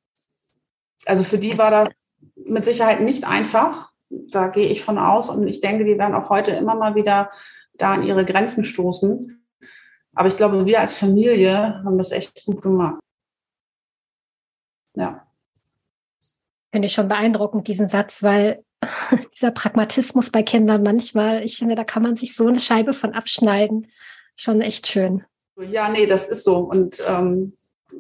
Also 1.07 1.25
für 1.25 1.39
die 1.39 1.59
war 1.59 1.71
das 1.71 2.17
mit 2.37 2.65
Sicherheit 2.65 3.01
nicht 3.01 3.27
einfach. 3.27 3.91
Da 4.11 4.49
gehe 4.49 4.69
ich 4.69 4.85
von 4.85 4.99
aus 4.99 5.31
und 5.31 5.49
ich 5.49 5.61
denke, 5.61 5.85
die 5.85 5.99
werden 5.99 6.15
auch 6.15 6.31
heute 6.31 6.53
immer 6.53 6.75
mal 6.75 6.95
wieder 6.95 7.31
da 7.75 7.95
an 7.95 8.05
ihre 8.05 8.25
Grenzen 8.25 8.65
stoßen. 8.65 9.45
Aber 10.15 10.29
ich 10.29 10.37
glaube, 10.37 10.65
wir 10.65 10.81
als 10.81 10.97
Familie 10.97 11.83
haben 11.85 11.99
das 11.99 12.13
echt 12.13 12.45
gut 12.45 12.63
gemacht. 12.63 13.01
Ja 14.95 15.24
finde 16.75 16.87
ich 16.87 16.93
schon 16.95 17.07
beeindruckend, 17.07 17.69
diesen 17.69 17.87
Satz, 17.87 18.25
weil 18.25 18.65
dieser 19.33 19.53
Pragmatismus 19.53 20.31
bei 20.31 20.43
Kindern 20.43 20.83
manchmal, 20.83 21.45
ich 21.45 21.57
finde, 21.57 21.77
da 21.77 21.85
kann 21.85 22.03
man 22.03 22.17
sich 22.17 22.35
so 22.35 22.49
eine 22.49 22.59
Scheibe 22.59 22.95
von 22.95 23.13
abschneiden. 23.13 23.93
Schon 24.35 24.61
echt 24.61 24.89
schön. 24.89 25.23
Ja, 25.57 25.89
nee, 25.89 26.07
das 26.07 26.29
ist 26.29 26.43
so. 26.43 26.57
Und 26.57 27.01
ähm, 27.09 27.57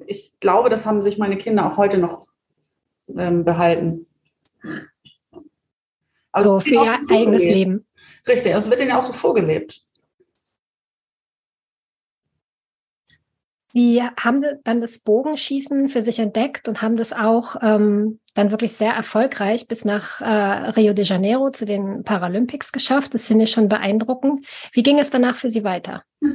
ich 0.06 0.34
glaube, 0.40 0.70
das 0.70 0.86
haben 0.86 1.02
sich 1.02 1.18
meine 1.18 1.38
Kinder 1.38 1.70
auch 1.70 1.76
heute 1.76 1.98
noch 1.98 2.26
ähm, 3.16 3.44
behalten. 3.44 4.06
Also 6.32 6.58
so 6.58 6.60
für 6.60 6.74
ihr 6.74 6.98
eigenes 7.12 7.44
Leben. 7.44 7.86
Richtig, 8.26 8.56
also 8.56 8.70
wird 8.70 8.80
ihnen 8.80 8.90
auch 8.90 9.02
so 9.02 9.12
vorgelebt. 9.12 9.84
Sie 13.74 14.00
haben 14.00 14.44
dann 14.62 14.80
das 14.80 15.00
Bogenschießen 15.00 15.88
für 15.88 16.00
sich 16.00 16.20
entdeckt 16.20 16.68
und 16.68 16.80
haben 16.80 16.96
das 16.96 17.12
auch 17.12 17.56
ähm, 17.60 18.20
dann 18.34 18.52
wirklich 18.52 18.74
sehr 18.74 18.92
erfolgreich 18.92 19.66
bis 19.66 19.84
nach 19.84 20.20
äh, 20.20 20.70
Rio 20.70 20.92
de 20.92 21.04
Janeiro 21.04 21.50
zu 21.50 21.66
den 21.66 22.04
Paralympics 22.04 22.70
geschafft. 22.70 23.14
Das 23.14 23.26
finde 23.26 23.46
ich 23.46 23.50
schon 23.50 23.68
beeindruckend. 23.68 24.46
Wie 24.70 24.84
ging 24.84 25.00
es 25.00 25.10
danach 25.10 25.34
für 25.34 25.50
Sie 25.50 25.64
weiter? 25.64 26.04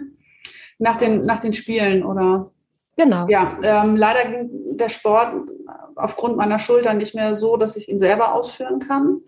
Nach 0.81 0.97
den, 0.97 1.19
nach 1.19 1.41
den 1.41 1.51
Spielen 1.51 2.05
oder? 2.05 2.51
Genau. 2.95 3.27
Ja, 3.27 3.59
ähm, 3.63 3.97
leider 3.97 4.31
ging 4.31 4.77
der 4.77 4.87
Sport 4.87 5.49
aufgrund 5.95 6.37
meiner 6.37 6.57
Schulter 6.57 6.93
nicht 6.93 7.13
mehr 7.13 7.35
so, 7.35 7.57
dass 7.57 7.75
ich 7.75 7.89
ihn 7.89 7.99
selber 7.99 8.33
ausführen 8.33 8.79
kann. 8.79 9.19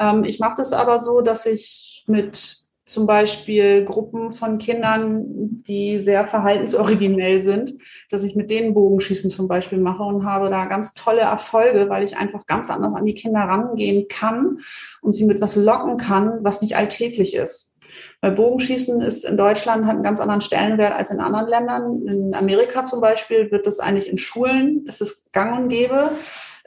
Ähm, 0.00 0.24
ich 0.24 0.40
mache 0.40 0.54
das 0.56 0.72
aber 0.72 0.98
so, 0.98 1.20
dass 1.20 1.46
ich 1.46 2.02
mit 2.08 2.63
zum 2.86 3.06
Beispiel 3.06 3.84
Gruppen 3.84 4.34
von 4.34 4.58
Kindern, 4.58 5.24
die 5.62 6.02
sehr 6.02 6.26
verhaltensoriginell 6.26 7.40
sind, 7.40 7.74
dass 8.10 8.22
ich 8.22 8.36
mit 8.36 8.50
denen 8.50 8.74
Bogenschießen 8.74 9.30
zum 9.30 9.48
Beispiel 9.48 9.78
mache 9.78 10.02
und 10.02 10.26
habe 10.26 10.50
da 10.50 10.66
ganz 10.66 10.92
tolle 10.92 11.22
Erfolge, 11.22 11.88
weil 11.88 12.04
ich 12.04 12.16
einfach 12.16 12.44
ganz 12.46 12.70
anders 12.70 12.94
an 12.94 13.04
die 13.04 13.14
Kinder 13.14 13.40
rangehen 13.40 14.06
kann 14.08 14.58
und 15.00 15.14
sie 15.14 15.24
mit 15.24 15.40
was 15.40 15.56
locken 15.56 15.96
kann, 15.96 16.40
was 16.42 16.60
nicht 16.60 16.76
alltäglich 16.76 17.34
ist. 17.34 17.72
Weil 18.20 18.32
Bogenschießen 18.32 19.00
ist 19.00 19.24
in 19.24 19.36
Deutschland 19.36 19.86
hat 19.86 19.94
einen 19.94 20.02
ganz 20.02 20.20
anderen 20.20 20.40
Stellenwert 20.40 20.92
als 20.92 21.10
in 21.10 21.20
anderen 21.20 21.48
Ländern. 21.48 22.06
In 22.06 22.34
Amerika 22.34 22.84
zum 22.84 23.00
Beispiel 23.00 23.50
wird 23.50 23.66
das 23.66 23.80
eigentlich 23.80 24.10
in 24.10 24.18
Schulen, 24.18 24.84
ist 24.86 25.00
es 25.00 25.30
gang 25.32 25.58
und 25.58 25.68
gäbe. 25.68 26.10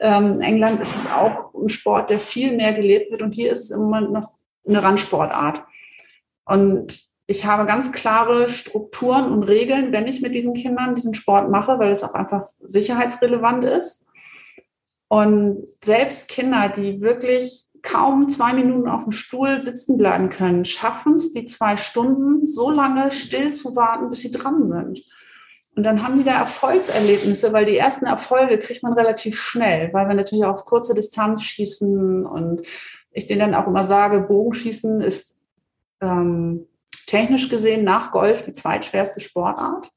Ähm, 0.00 0.34
in 0.34 0.40
England 0.42 0.80
ist 0.80 0.96
es 0.96 1.10
auch 1.10 1.54
ein 1.54 1.68
Sport, 1.68 2.10
der 2.10 2.18
viel 2.18 2.56
mehr 2.56 2.72
gelebt 2.72 3.10
wird 3.10 3.22
und 3.22 3.32
hier 3.32 3.52
ist 3.52 3.64
es 3.64 3.70
im 3.70 3.82
Moment 3.82 4.12
noch 4.12 4.30
eine 4.66 4.82
Randsportart. 4.82 5.62
Und 6.48 7.08
ich 7.26 7.44
habe 7.44 7.66
ganz 7.66 7.92
klare 7.92 8.48
Strukturen 8.48 9.30
und 9.30 9.42
Regeln, 9.42 9.92
wenn 9.92 10.06
ich 10.06 10.22
mit 10.22 10.34
diesen 10.34 10.54
Kindern 10.54 10.94
diesen 10.94 11.12
Sport 11.12 11.50
mache, 11.50 11.78
weil 11.78 11.92
es 11.92 12.02
auch 12.02 12.14
einfach 12.14 12.46
sicherheitsrelevant 12.60 13.64
ist. 13.64 14.08
Und 15.08 15.66
selbst 15.66 16.28
Kinder, 16.28 16.70
die 16.74 17.00
wirklich 17.02 17.66
kaum 17.82 18.28
zwei 18.28 18.54
Minuten 18.54 18.88
auf 18.88 19.04
dem 19.04 19.12
Stuhl 19.12 19.62
sitzen 19.62 19.98
bleiben 19.98 20.30
können, 20.30 20.64
schaffen 20.64 21.14
es, 21.14 21.32
die 21.32 21.44
zwei 21.44 21.76
Stunden 21.76 22.46
so 22.46 22.70
lange 22.70 23.10
still 23.12 23.52
zu 23.52 23.76
warten, 23.76 24.08
bis 24.08 24.20
sie 24.20 24.30
dran 24.30 24.66
sind. 24.66 25.02
Und 25.76 25.82
dann 25.84 26.02
haben 26.02 26.18
die 26.18 26.24
da 26.24 26.32
Erfolgserlebnisse, 26.32 27.52
weil 27.52 27.66
die 27.66 27.76
ersten 27.76 28.06
Erfolge 28.06 28.58
kriegt 28.58 28.82
man 28.82 28.94
relativ 28.94 29.38
schnell, 29.40 29.92
weil 29.92 30.08
wir 30.08 30.14
natürlich 30.14 30.44
auf 30.44 30.64
kurze 30.64 30.94
Distanz 30.94 31.42
schießen 31.42 32.26
und 32.26 32.62
ich 33.12 33.26
denen 33.26 33.52
dann 33.52 33.54
auch 33.54 33.68
immer 33.68 33.84
sage, 33.84 34.20
Bogenschießen 34.20 35.00
ist 35.00 35.37
ähm, 36.00 36.66
technisch 37.06 37.48
gesehen 37.48 37.84
nach 37.84 38.10
Golf 38.10 38.42
die 38.44 38.54
zweitschwerste 38.54 39.20
Sportart. 39.20 39.90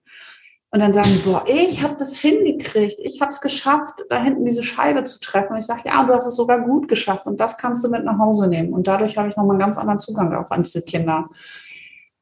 Und 0.73 0.79
dann 0.79 0.93
sagen 0.93 1.09
die, 1.11 1.29
boah, 1.29 1.43
ich 1.47 1.83
habe 1.83 1.97
das 1.97 2.17
hingekriegt, 2.17 2.97
ich 2.99 3.19
habe 3.19 3.29
es 3.29 3.41
geschafft, 3.41 4.05
da 4.09 4.23
hinten 4.23 4.45
diese 4.45 4.63
Scheibe 4.63 5.03
zu 5.03 5.19
treffen. 5.19 5.51
Und 5.51 5.59
ich 5.59 5.65
sage, 5.65 5.81
ja, 5.85 6.01
du 6.03 6.13
hast 6.13 6.25
es 6.25 6.37
sogar 6.37 6.61
gut 6.61 6.87
geschafft 6.87 7.25
und 7.25 7.41
das 7.41 7.57
kannst 7.57 7.83
du 7.83 7.89
mit 7.89 8.05
nach 8.05 8.17
Hause 8.17 8.47
nehmen. 8.47 8.71
Und 8.71 8.87
dadurch 8.87 9.17
habe 9.17 9.27
ich 9.27 9.35
nochmal 9.35 9.55
einen 9.55 9.59
ganz 9.59 9.77
anderen 9.77 9.99
Zugang 9.99 10.33
auch 10.33 10.49
an 10.49 10.63
diese 10.63 10.81
Kinder. 10.81 11.27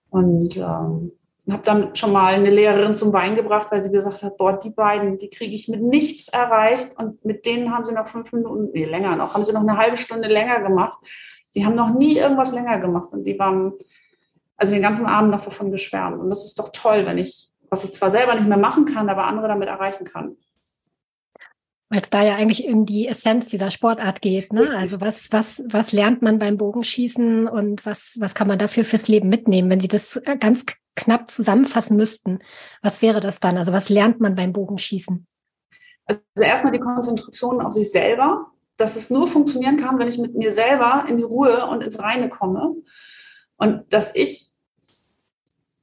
Und 0.09 0.57
ähm, 0.57 1.11
habe 1.51 1.63
dann 1.63 1.95
schon 1.95 2.11
mal 2.11 2.33
eine 2.33 2.49
Lehrerin 2.49 2.95
zum 2.95 3.13
Wein 3.13 3.35
gebracht, 3.35 3.67
weil 3.69 3.81
sie 3.81 3.91
gesagt 3.91 4.23
hat, 4.23 4.37
boah, 4.37 4.59
die 4.59 4.69
beiden, 4.69 5.17
die 5.17 5.29
kriege 5.29 5.53
ich 5.53 5.67
mit 5.67 5.81
nichts 5.81 6.27
erreicht. 6.27 6.97
Und 6.97 7.23
mit 7.25 7.45
denen 7.45 7.73
haben 7.73 7.83
sie 7.83 7.93
noch 7.93 8.07
fünf 8.07 8.31
Minuten, 8.33 8.69
nee, 8.73 8.85
länger 8.85 9.15
noch, 9.15 9.33
haben 9.33 9.43
sie 9.43 9.53
noch 9.53 9.61
eine 9.61 9.77
halbe 9.77 9.97
Stunde 9.97 10.27
länger 10.27 10.61
gemacht. 10.61 10.97
Die 11.55 11.65
haben 11.65 11.75
noch 11.75 11.93
nie 11.93 12.17
irgendwas 12.17 12.53
länger 12.53 12.79
gemacht 12.79 13.11
und 13.11 13.23
die 13.23 13.37
waren 13.39 13.73
also 14.59 14.73
den 14.73 14.81
ganzen 14.81 15.05
Abend 15.05 15.31
noch 15.31 15.41
davon 15.41 15.71
geschwärmt. 15.71 16.19
Und 16.19 16.29
das 16.29 16.43
ist 16.43 16.59
doch 16.59 16.69
toll, 16.73 17.05
wenn 17.05 17.17
ich, 17.17 17.49
was 17.69 17.85
ich 17.85 17.93
zwar 17.93 18.11
selber 18.11 18.35
nicht 18.35 18.47
mehr 18.47 18.57
machen 18.57 18.85
kann, 18.85 19.09
aber 19.09 19.25
andere 19.25 19.47
damit 19.47 19.69
erreichen 19.69 20.03
kann. 20.03 20.35
Weil 21.89 22.01
es 22.01 22.09
da 22.09 22.23
ja 22.23 22.35
eigentlich 22.35 22.67
um 22.67 22.85
die 22.85 23.07
Essenz 23.07 23.47
dieser 23.49 23.71
Sportart 23.71 24.21
geht. 24.21 24.53
Ne? 24.53 24.69
Also 24.77 25.01
was, 25.01 25.31
was, 25.31 25.63
was 25.65 25.91
lernt 25.91 26.21
man 26.21 26.37
beim 26.37 26.57
Bogenschießen 26.57 27.47
und 27.47 27.85
was, 27.85 28.17
was 28.19 28.35
kann 28.35 28.47
man 28.47 28.59
dafür 28.59 28.83
fürs 28.83 29.07
Leben 29.07 29.29
mitnehmen? 29.29 29.69
Wenn 29.69 29.79
Sie 29.79 29.87
das 29.87 30.21
ganz 30.39 30.65
knapp 30.95 31.31
zusammenfassen 31.31 31.95
müssten, 31.95 32.39
was 32.83 33.01
wäre 33.01 33.21
das 33.21 33.39
dann? 33.39 33.57
Also 33.57 33.73
was 33.73 33.89
lernt 33.89 34.19
man 34.19 34.35
beim 34.35 34.53
Bogenschießen? 34.53 35.25
Also 36.05 36.21
erstmal 36.35 36.73
die 36.73 36.79
Konzentration 36.79 37.61
auf 37.61 37.73
sich 37.73 37.91
selber, 37.91 38.51
dass 38.79 38.95
es 38.95 39.09
nur 39.09 39.27
funktionieren 39.27 39.77
kann, 39.77 39.99
wenn 39.99 40.07
ich 40.07 40.17
mit 40.17 40.35
mir 40.35 40.53
selber 40.53 41.05
in 41.07 41.17
die 41.17 41.23
Ruhe 41.23 41.65
und 41.67 41.83
ins 41.83 41.99
Reine 41.99 42.29
komme. 42.29 42.75
Und 43.57 43.93
dass 43.93 44.15
ich 44.15 44.51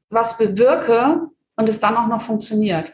was 0.08 0.38
bewirke 0.38 1.28
und 1.56 1.68
es 1.68 1.78
dann 1.78 1.96
auch 1.96 2.06
noch 2.06 2.22
funktioniert. 2.22 2.90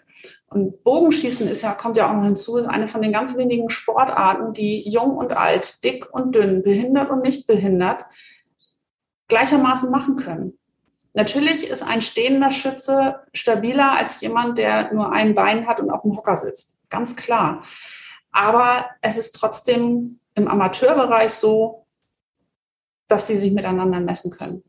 Und 0.49 0.83
Bogenschießen 0.83 1.47
ist 1.47 1.63
ja, 1.63 1.73
kommt 1.73 1.97
ja 1.97 2.11
auch 2.11 2.15
noch 2.15 2.25
hinzu, 2.25 2.57
ist 2.57 2.67
eine 2.67 2.89
von 2.89 3.01
den 3.01 3.13
ganz 3.13 3.37
wenigen 3.37 3.71
Sportarten, 3.71 4.53
die 4.53 4.89
jung 4.91 5.17
und 5.17 5.33
alt, 5.33 5.83
dick 5.85 6.13
und 6.13 6.35
dünn, 6.35 6.65
behindert 6.65 7.09
und 7.09 7.23
nicht 7.23 7.47
behindert, 7.47 8.05
gleichermaßen 9.29 9.91
machen 9.91 10.17
können. 10.17 10.59
Natürlich 11.15 11.69
ist 11.69 11.83
ein 11.83 12.03
stehender 12.03 12.51
Schütze 12.51 13.21
stabiler 13.33 13.93
als 13.93 14.21
jemand, 14.21 14.59
der 14.59 14.93
nur 14.93 15.13
ein 15.13 15.35
Bein 15.35 15.69
hat 15.69 15.79
und 15.79 15.91
auf 15.91 16.03
dem 16.03 16.17
Hocker 16.17 16.37
sitzt. 16.37 16.75
Ganz 16.91 17.15
klar. 17.15 17.63
Aber 18.33 18.87
es 19.03 19.17
ist 19.17 19.33
trotzdem 19.33 20.19
im 20.35 20.49
Amateurbereich 20.49 21.33
so, 21.33 21.87
dass 23.09 23.27
die 23.27 23.37
sich 23.37 23.53
miteinander 23.53 24.01
messen 24.01 24.31
können. 24.33 24.63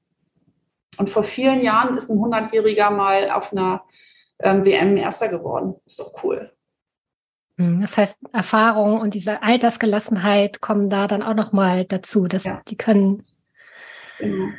Und 0.97 1.09
vor 1.09 1.23
vielen 1.23 1.61
Jahren 1.61 1.97
ist 1.97 2.09
ein 2.09 2.19
100-Jähriger 2.19 2.91
mal 2.91 3.31
auf 3.31 3.51
einer 3.51 3.83
ähm, 4.39 4.65
WM 4.65 4.97
Erster 4.97 5.29
geworden. 5.29 5.75
Ist 5.85 5.99
doch 5.99 6.23
cool. 6.23 6.51
Hm, 7.57 7.81
das 7.81 7.97
heißt, 7.97 8.21
Erfahrung 8.33 8.99
und 8.99 9.13
diese 9.13 9.41
Altersgelassenheit 9.41 10.61
kommen 10.61 10.89
da 10.89 11.07
dann 11.07 11.23
auch 11.23 11.35
nochmal 11.35 11.85
dazu. 11.85 12.27
Dass 12.27 12.43
ja. 12.43 12.61
Die 12.67 12.77
können, 12.77 13.25
genau. 14.19 14.49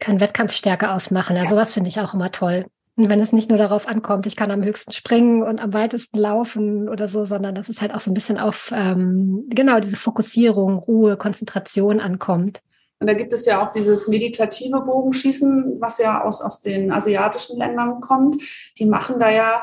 können 0.00 0.20
Wettkampfstärke 0.20 0.90
ausmachen. 0.90 1.36
Ja, 1.36 1.46
sowas 1.46 1.72
finde 1.72 1.88
ich 1.88 2.00
auch 2.00 2.14
immer 2.14 2.32
toll. 2.32 2.66
Und 2.98 3.08
wenn 3.08 3.20
es 3.20 3.32
nicht 3.32 3.48
nur 3.48 3.58
darauf 3.58 3.86
ankommt, 3.86 4.26
ich 4.26 4.34
kann 4.34 4.50
am 4.50 4.64
höchsten 4.64 4.90
springen 4.90 5.44
und 5.44 5.60
am 5.60 5.72
weitesten 5.72 6.18
laufen 6.18 6.88
oder 6.88 7.06
so, 7.06 7.24
sondern 7.24 7.54
dass 7.54 7.68
es 7.68 7.80
halt 7.80 7.94
auch 7.94 8.00
so 8.00 8.10
ein 8.10 8.14
bisschen 8.14 8.38
auf 8.38 8.72
ähm, 8.74 9.46
genau 9.50 9.78
diese 9.78 9.96
Fokussierung, 9.96 10.78
Ruhe, 10.78 11.16
Konzentration 11.16 12.00
ankommt. 12.00 12.60
Und 12.98 13.06
da 13.06 13.14
gibt 13.14 13.32
es 13.32 13.46
ja 13.46 13.64
auch 13.64 13.72
dieses 13.72 14.08
meditative 14.08 14.80
Bogenschießen, 14.80 15.80
was 15.80 15.98
ja 15.98 16.24
aus, 16.24 16.42
aus 16.42 16.60
den 16.60 16.90
asiatischen 16.90 17.56
Ländern 17.56 18.00
kommt. 18.00 18.42
Die 18.78 18.86
machen 18.86 19.20
da 19.20 19.30
ja 19.30 19.62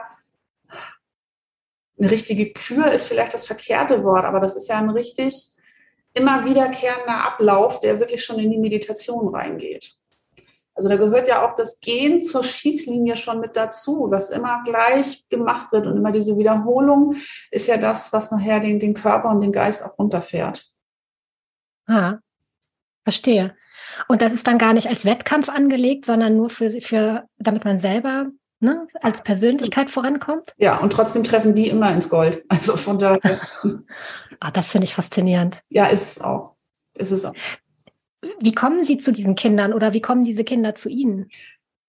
eine 1.99 2.09
richtige 2.09 2.53
Kür 2.53 2.89
ist 2.93 3.05
vielleicht 3.05 3.33
das 3.33 3.45
verkehrte 3.45 4.05
Wort, 4.05 4.23
aber 4.23 4.39
das 4.39 4.55
ist 4.55 4.69
ja 4.69 4.77
ein 4.77 4.89
richtig 4.89 5.49
immer 6.13 6.45
wiederkehrender 6.45 7.25
Ablauf, 7.25 7.81
der 7.81 7.99
wirklich 7.99 8.23
schon 8.23 8.39
in 8.39 8.51
die 8.51 8.57
Meditation 8.57 9.27
reingeht. 9.27 9.97
Also 10.75 10.89
da 10.89 10.98
gehört 10.98 11.27
ja 11.27 11.46
auch 11.46 11.55
das 11.55 11.79
Gehen 11.79 12.22
zur 12.22 12.44
Schießlinie 12.44 13.15
schon 13.15 13.39
mit 13.39 13.55
dazu, 13.55 14.08
was 14.10 14.29
immer 14.29 14.62
gleich 14.65 15.27
gemacht 15.29 15.72
wird. 15.72 15.88
Und 15.88 15.96
immer 15.96 16.12
diese 16.12 16.38
Wiederholung 16.38 17.15
ist 17.50 17.67
ja 17.67 17.77
das, 17.77 18.12
was 18.12 18.29
nachher 18.29 18.60
den, 18.60 18.79
den 18.79 18.94
Körper 18.94 19.29
und 19.29 19.41
den 19.41 19.53
Geist 19.53 19.84
auch 19.84 19.98
runterfährt. 19.98 20.70
Ah, 21.88 22.17
verstehe. 23.03 23.55
Und 24.08 24.22
das 24.22 24.34
ist 24.34 24.48
dann 24.48 24.58
gar 24.58 24.74
nicht 24.74 24.89
als 24.89 25.05
Wettkampf 25.05 25.48
angelegt, 25.48 26.05
sondern 26.05 26.36
nur 26.36 26.50
für, 26.50 26.70
für 26.82 27.24
damit 27.38 27.63
man 27.63 27.79
selber 27.79 28.27
ne, 28.60 28.88
als 29.01 29.24
Persönlichkeit 29.24 29.89
vorankommt? 29.89 30.53
Ja, 30.58 30.77
und 30.79 30.91
trotzdem 30.91 31.24
treffen 31.24 31.55
die 31.55 31.70
immer 31.70 31.94
ins 31.94 32.10
Gold. 32.10 32.44
Also 32.50 32.75
von 32.75 33.00
daher. 33.00 33.39
ah, 34.39 34.51
das 34.51 34.72
finde 34.72 34.86
ich 34.86 34.96
faszinierend. 34.96 35.62
Ja, 35.70 35.86
ist 35.88 36.17
es 36.17 36.22
auch. 36.22 36.55
Ist 36.98 37.12
es 37.12 37.25
auch. 37.25 37.34
Wie 38.39 38.53
kommen 38.53 38.84
Sie 38.84 38.98
zu 38.98 39.12
diesen 39.12 39.36
Kindern 39.36 39.74
oder 39.74 39.93
wie 39.93 40.01
kommen 40.01 40.24
diese 40.24 40.43
Kinder 40.43 40.75
zu 40.75 40.89
Ihnen? 40.89 41.29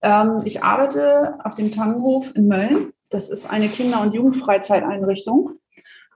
Ähm, 0.02 0.38
ich 0.44 0.62
arbeite 0.62 1.38
auf 1.44 1.54
dem 1.54 1.70
Tannenhof 1.70 2.34
in 2.34 2.48
Mölln. 2.48 2.92
Das 3.10 3.30
ist 3.30 3.48
eine 3.48 3.68
Kinder- 3.68 4.02
und 4.02 4.14
Jugendfreizeiteinrichtung. 4.14 5.52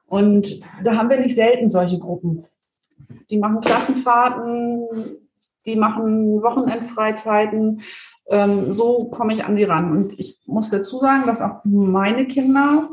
Und 0.06 0.60
da 0.82 0.96
haben 0.96 1.08
wir 1.08 1.20
nicht 1.20 1.34
selten 1.34 1.70
solche 1.70 1.98
Gruppen. 1.98 2.44
Die 3.30 3.38
machen 3.38 3.60
Klassenfahrten, 3.60 4.86
die 5.66 5.76
machen 5.76 6.42
Wochenendfreizeiten. 6.42 7.82
Ähm, 8.28 8.72
so 8.72 9.04
komme 9.06 9.32
ich 9.32 9.44
an 9.44 9.56
sie 9.56 9.64
ran. 9.64 9.92
Und 9.92 10.18
ich 10.18 10.40
muss 10.46 10.68
dazu 10.68 10.98
sagen, 10.98 11.26
dass 11.26 11.40
auch 11.40 11.60
meine 11.64 12.26
Kinder 12.26 12.90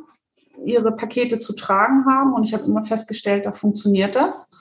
ihre 0.63 0.91
Pakete 0.91 1.39
zu 1.39 1.53
tragen 1.53 2.05
haben. 2.05 2.33
Und 2.33 2.43
ich 2.43 2.53
habe 2.53 2.63
immer 2.63 2.85
festgestellt, 2.85 3.45
da 3.45 3.51
funktioniert 3.51 4.15
das. 4.15 4.51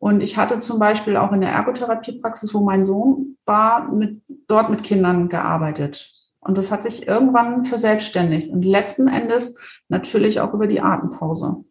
Und 0.00 0.22
ich 0.22 0.38
hatte 0.38 0.60
zum 0.60 0.78
Beispiel 0.78 1.18
auch 1.18 1.30
in 1.30 1.42
der 1.42 1.50
Ergotherapiepraxis, 1.50 2.54
wo 2.54 2.60
mein 2.60 2.86
Sohn 2.86 3.36
war, 3.44 3.94
mit, 3.94 4.22
dort 4.48 4.70
mit 4.70 4.82
Kindern 4.82 5.28
gearbeitet. 5.28 6.10
Und 6.40 6.56
das 6.56 6.72
hat 6.72 6.82
sich 6.82 7.06
irgendwann 7.06 7.66
verselbstständigt. 7.66 8.50
Und 8.50 8.64
letzten 8.64 9.08
Endes 9.08 9.58
natürlich 9.90 10.40
auch 10.40 10.54
über 10.54 10.66
die 10.66 10.80
Atempause. 10.80 11.64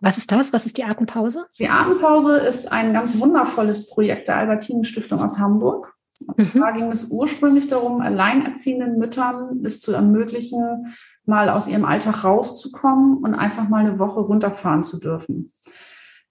Was 0.00 0.16
ist 0.16 0.32
das? 0.32 0.54
Was 0.54 0.64
ist 0.64 0.78
die 0.78 0.84
Atempause? 0.84 1.44
Die 1.58 1.68
Atempause 1.68 2.38
ist 2.38 2.72
ein 2.72 2.94
ganz 2.94 3.18
wundervolles 3.18 3.86
Projekt 3.90 4.28
der 4.28 4.38
Albertinen 4.38 4.84
Stiftung 4.84 5.20
aus 5.22 5.38
Hamburg. 5.38 5.94
Mhm. 6.38 6.52
Da 6.54 6.70
ging 6.70 6.90
es 6.90 7.10
ursprünglich 7.10 7.68
darum, 7.68 8.00
alleinerziehenden 8.00 8.98
Müttern 8.98 9.60
es 9.62 9.78
zu 9.80 9.92
ermöglichen, 9.92 10.94
mal 11.26 11.50
aus 11.50 11.68
ihrem 11.68 11.84
Alltag 11.84 12.24
rauszukommen 12.24 13.18
und 13.18 13.34
einfach 13.34 13.68
mal 13.68 13.84
eine 13.84 13.98
Woche 13.98 14.20
runterfahren 14.20 14.82
zu 14.82 14.98
dürfen. 14.98 15.50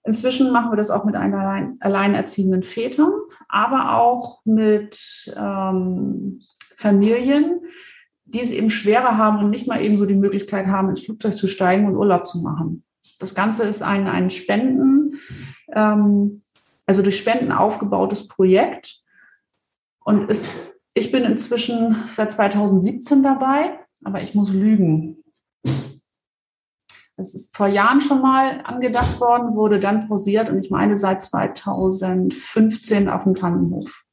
Inzwischen 0.04 0.52
machen 0.52 0.70
wir 0.70 0.76
das 0.76 0.90
auch 0.90 1.04
mit 1.04 1.14
allein, 1.14 1.78
alleinerziehenden 1.80 2.62
Vätern, 2.62 3.10
aber 3.48 3.98
auch 3.98 4.44
mit 4.44 5.32
ähm, 5.34 6.40
Familien, 6.76 7.60
die 8.26 8.40
es 8.40 8.50
eben 8.50 8.68
schwerer 8.68 9.16
haben 9.16 9.38
und 9.38 9.50
nicht 9.50 9.66
mal 9.66 9.80
eben 9.80 9.96
so 9.96 10.04
die 10.04 10.14
Möglichkeit 10.14 10.66
haben, 10.66 10.90
ins 10.90 11.04
Flugzeug 11.04 11.36
zu 11.36 11.48
steigen 11.48 11.86
und 11.86 11.96
Urlaub 11.96 12.26
zu 12.26 12.38
machen. 12.38 12.84
Das 13.18 13.34
Ganze 13.34 13.64
ist 13.64 13.82
ein, 13.82 14.06
ein 14.06 14.30
Spenden, 14.30 15.20
ähm, 15.72 16.42
also 16.84 17.02
durch 17.02 17.18
Spenden 17.18 17.52
aufgebautes 17.52 18.28
Projekt. 18.28 19.02
Und 20.04 20.28
ist, 20.28 20.78
ich 20.92 21.12
bin 21.12 21.24
inzwischen 21.24 21.96
seit 22.12 22.32
2017 22.32 23.22
dabei, 23.22 23.78
aber 24.04 24.20
ich 24.20 24.34
muss 24.34 24.52
lügen. 24.52 25.23
Es 27.16 27.34
ist 27.34 27.56
vor 27.56 27.68
Jahren 27.68 28.00
schon 28.00 28.20
mal 28.20 28.60
angedacht 28.64 29.20
worden, 29.20 29.54
wurde 29.54 29.78
dann 29.78 30.08
pausiert 30.08 30.50
und 30.50 30.58
ich 30.58 30.70
meine 30.70 30.98
seit 30.98 31.22
2015 31.22 33.08
auf 33.08 33.24
dem 33.24 33.34
Tannenhof. 33.34 34.04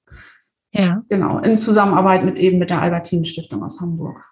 Ja. 0.71 1.03
Genau, 1.09 1.39
in 1.39 1.59
Zusammenarbeit 1.59 2.23
mit 2.23 2.37
eben 2.37 2.59
mit 2.59 2.69
der 2.69 2.81
Albertinen 2.81 3.25
Stiftung 3.25 3.63
aus 3.63 3.81
Hamburg. 3.81 4.23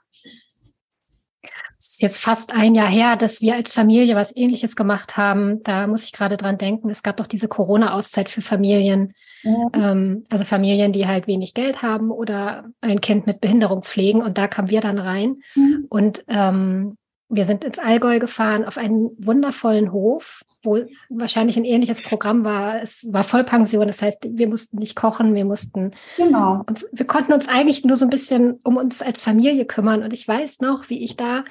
Es 1.81 1.91
ist 1.91 2.01
jetzt 2.01 2.21
fast 2.21 2.53
ein 2.53 2.75
Jahr 2.75 2.89
her, 2.89 3.15
dass 3.15 3.41
wir 3.41 3.55
als 3.55 3.71
Familie 3.71 4.15
was 4.15 4.35
Ähnliches 4.35 4.75
gemacht 4.75 5.15
haben. 5.15 5.63
Da 5.63 5.87
muss 5.87 6.03
ich 6.03 6.11
gerade 6.11 6.35
dran 6.35 6.57
denken. 6.57 6.89
Es 6.89 7.03
gab 7.03 7.15
doch 7.17 7.27
diese 7.27 7.47
Corona-Auszeit 7.47 8.27
für 8.27 8.41
Familien. 8.41 9.13
Ja. 9.43 9.69
Ähm, 9.73 10.25
also 10.29 10.43
Familien, 10.43 10.91
die 10.91 11.07
halt 11.07 11.27
wenig 11.27 11.53
Geld 11.53 11.81
haben 11.81 12.11
oder 12.11 12.65
ein 12.81 12.99
Kind 12.99 13.27
mit 13.27 13.39
Behinderung 13.39 13.83
pflegen. 13.83 14.21
Und 14.21 14.37
da 14.37 14.49
kamen 14.49 14.69
wir 14.69 14.81
dann 14.81 14.99
rein. 14.99 15.37
Mhm. 15.55 15.85
Und 15.89 16.25
ähm, 16.27 16.97
wir 17.29 17.45
sind 17.45 17.63
ins 17.63 17.77
Allgäu 17.77 18.19
gefahren 18.19 18.65
auf 18.65 18.77
einen 18.77 19.11
wundervollen 19.19 19.91
Hof, 19.91 20.43
wo 20.63 20.79
wahrscheinlich 21.09 21.57
ein 21.57 21.65
ähnliches 21.65 22.01
Programm 22.01 22.43
war. 22.43 22.81
Es 22.81 23.07
war 23.13 23.23
Vollpension, 23.23 23.85
das 23.85 24.01
heißt, 24.01 24.27
wir 24.31 24.47
mussten 24.47 24.77
nicht 24.77 24.95
kochen, 24.95 25.35
wir 25.35 25.45
mussten 25.45 25.91
genau. 26.17 26.63
uns, 26.67 26.87
wir 26.91 27.05
konnten 27.05 27.31
uns 27.31 27.47
eigentlich 27.47 27.85
nur 27.85 27.97
so 27.97 28.05
ein 28.05 28.09
bisschen 28.09 28.59
um 28.63 28.77
uns 28.77 29.03
als 29.03 29.21
Familie 29.21 29.65
kümmern. 29.65 30.01
Und 30.01 30.11
ich 30.11 30.27
weiß 30.27 30.59
noch, 30.61 30.89
wie 30.89 31.03
ich 31.03 31.17
da, 31.17 31.45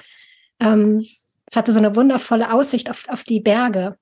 ähm, 0.59 1.05
es 1.45 1.55
hatte 1.55 1.71
so 1.71 1.79
eine 1.79 1.95
wundervolle 1.95 2.51
Aussicht 2.51 2.89
auf, 2.89 3.07
auf 3.07 3.23
die 3.23 3.39
Berge. 3.39 3.97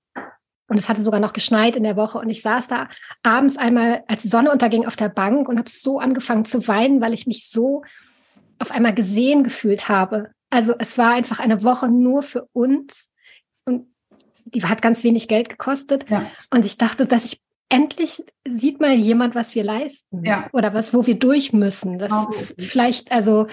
Und 0.69 0.77
es 0.77 0.89
hatte 0.89 1.03
sogar 1.03 1.19
noch 1.19 1.31
geschneit 1.31 1.75
in 1.75 1.83
der 1.83 1.95
Woche. 1.95 2.17
Und 2.17 2.29
ich 2.29 2.41
saß 2.41 2.67
da 2.67 2.89
abends 3.21 3.55
einmal, 3.55 4.03
als 4.07 4.23
die 4.23 4.29
Sonne 4.29 4.51
unterging, 4.51 4.87
auf 4.87 4.95
der 4.95 5.09
Bank 5.09 5.47
und 5.47 5.59
habe 5.59 5.69
so 5.69 5.99
angefangen 5.99 6.43
zu 6.43 6.67
weinen, 6.67 7.01
weil 7.01 7.13
ich 7.13 7.27
mich 7.27 7.47
so 7.47 7.83
auf 8.57 8.71
einmal 8.71 8.95
gesehen 8.95 9.43
gefühlt 9.43 9.87
habe 9.87 10.31
also 10.49 10.73
es 10.79 10.97
war 10.97 11.11
einfach 11.11 11.39
eine 11.39 11.63
Woche 11.63 11.89
nur 11.89 12.23
für 12.23 12.47
uns 12.53 13.09
und 13.65 13.87
die 14.45 14.63
hat 14.63 14.81
ganz 14.81 15.03
wenig 15.03 15.27
Geld 15.27 15.49
gekostet. 15.49 16.09
Ja. 16.09 16.25
Und 16.51 16.63
ich 16.63 16.77
dachte, 16.77 17.05
dass 17.05 17.25
ich 17.25 17.41
endlich 17.69 18.23
sieht 18.47 18.79
mal 18.79 18.93
jemand, 18.93 19.35
was 19.35 19.55
wir 19.55 19.63
leisten 19.63 20.23
ja. 20.23 20.47
oder 20.53 20.73
was, 20.73 20.93
wo 20.93 21.05
wir 21.05 21.19
durch 21.19 21.51
müssen. 21.51 21.99
Das 21.99 22.11
okay. 22.13 22.37
ist 22.39 22.55
vielleicht, 22.61 23.11
also 23.11 23.47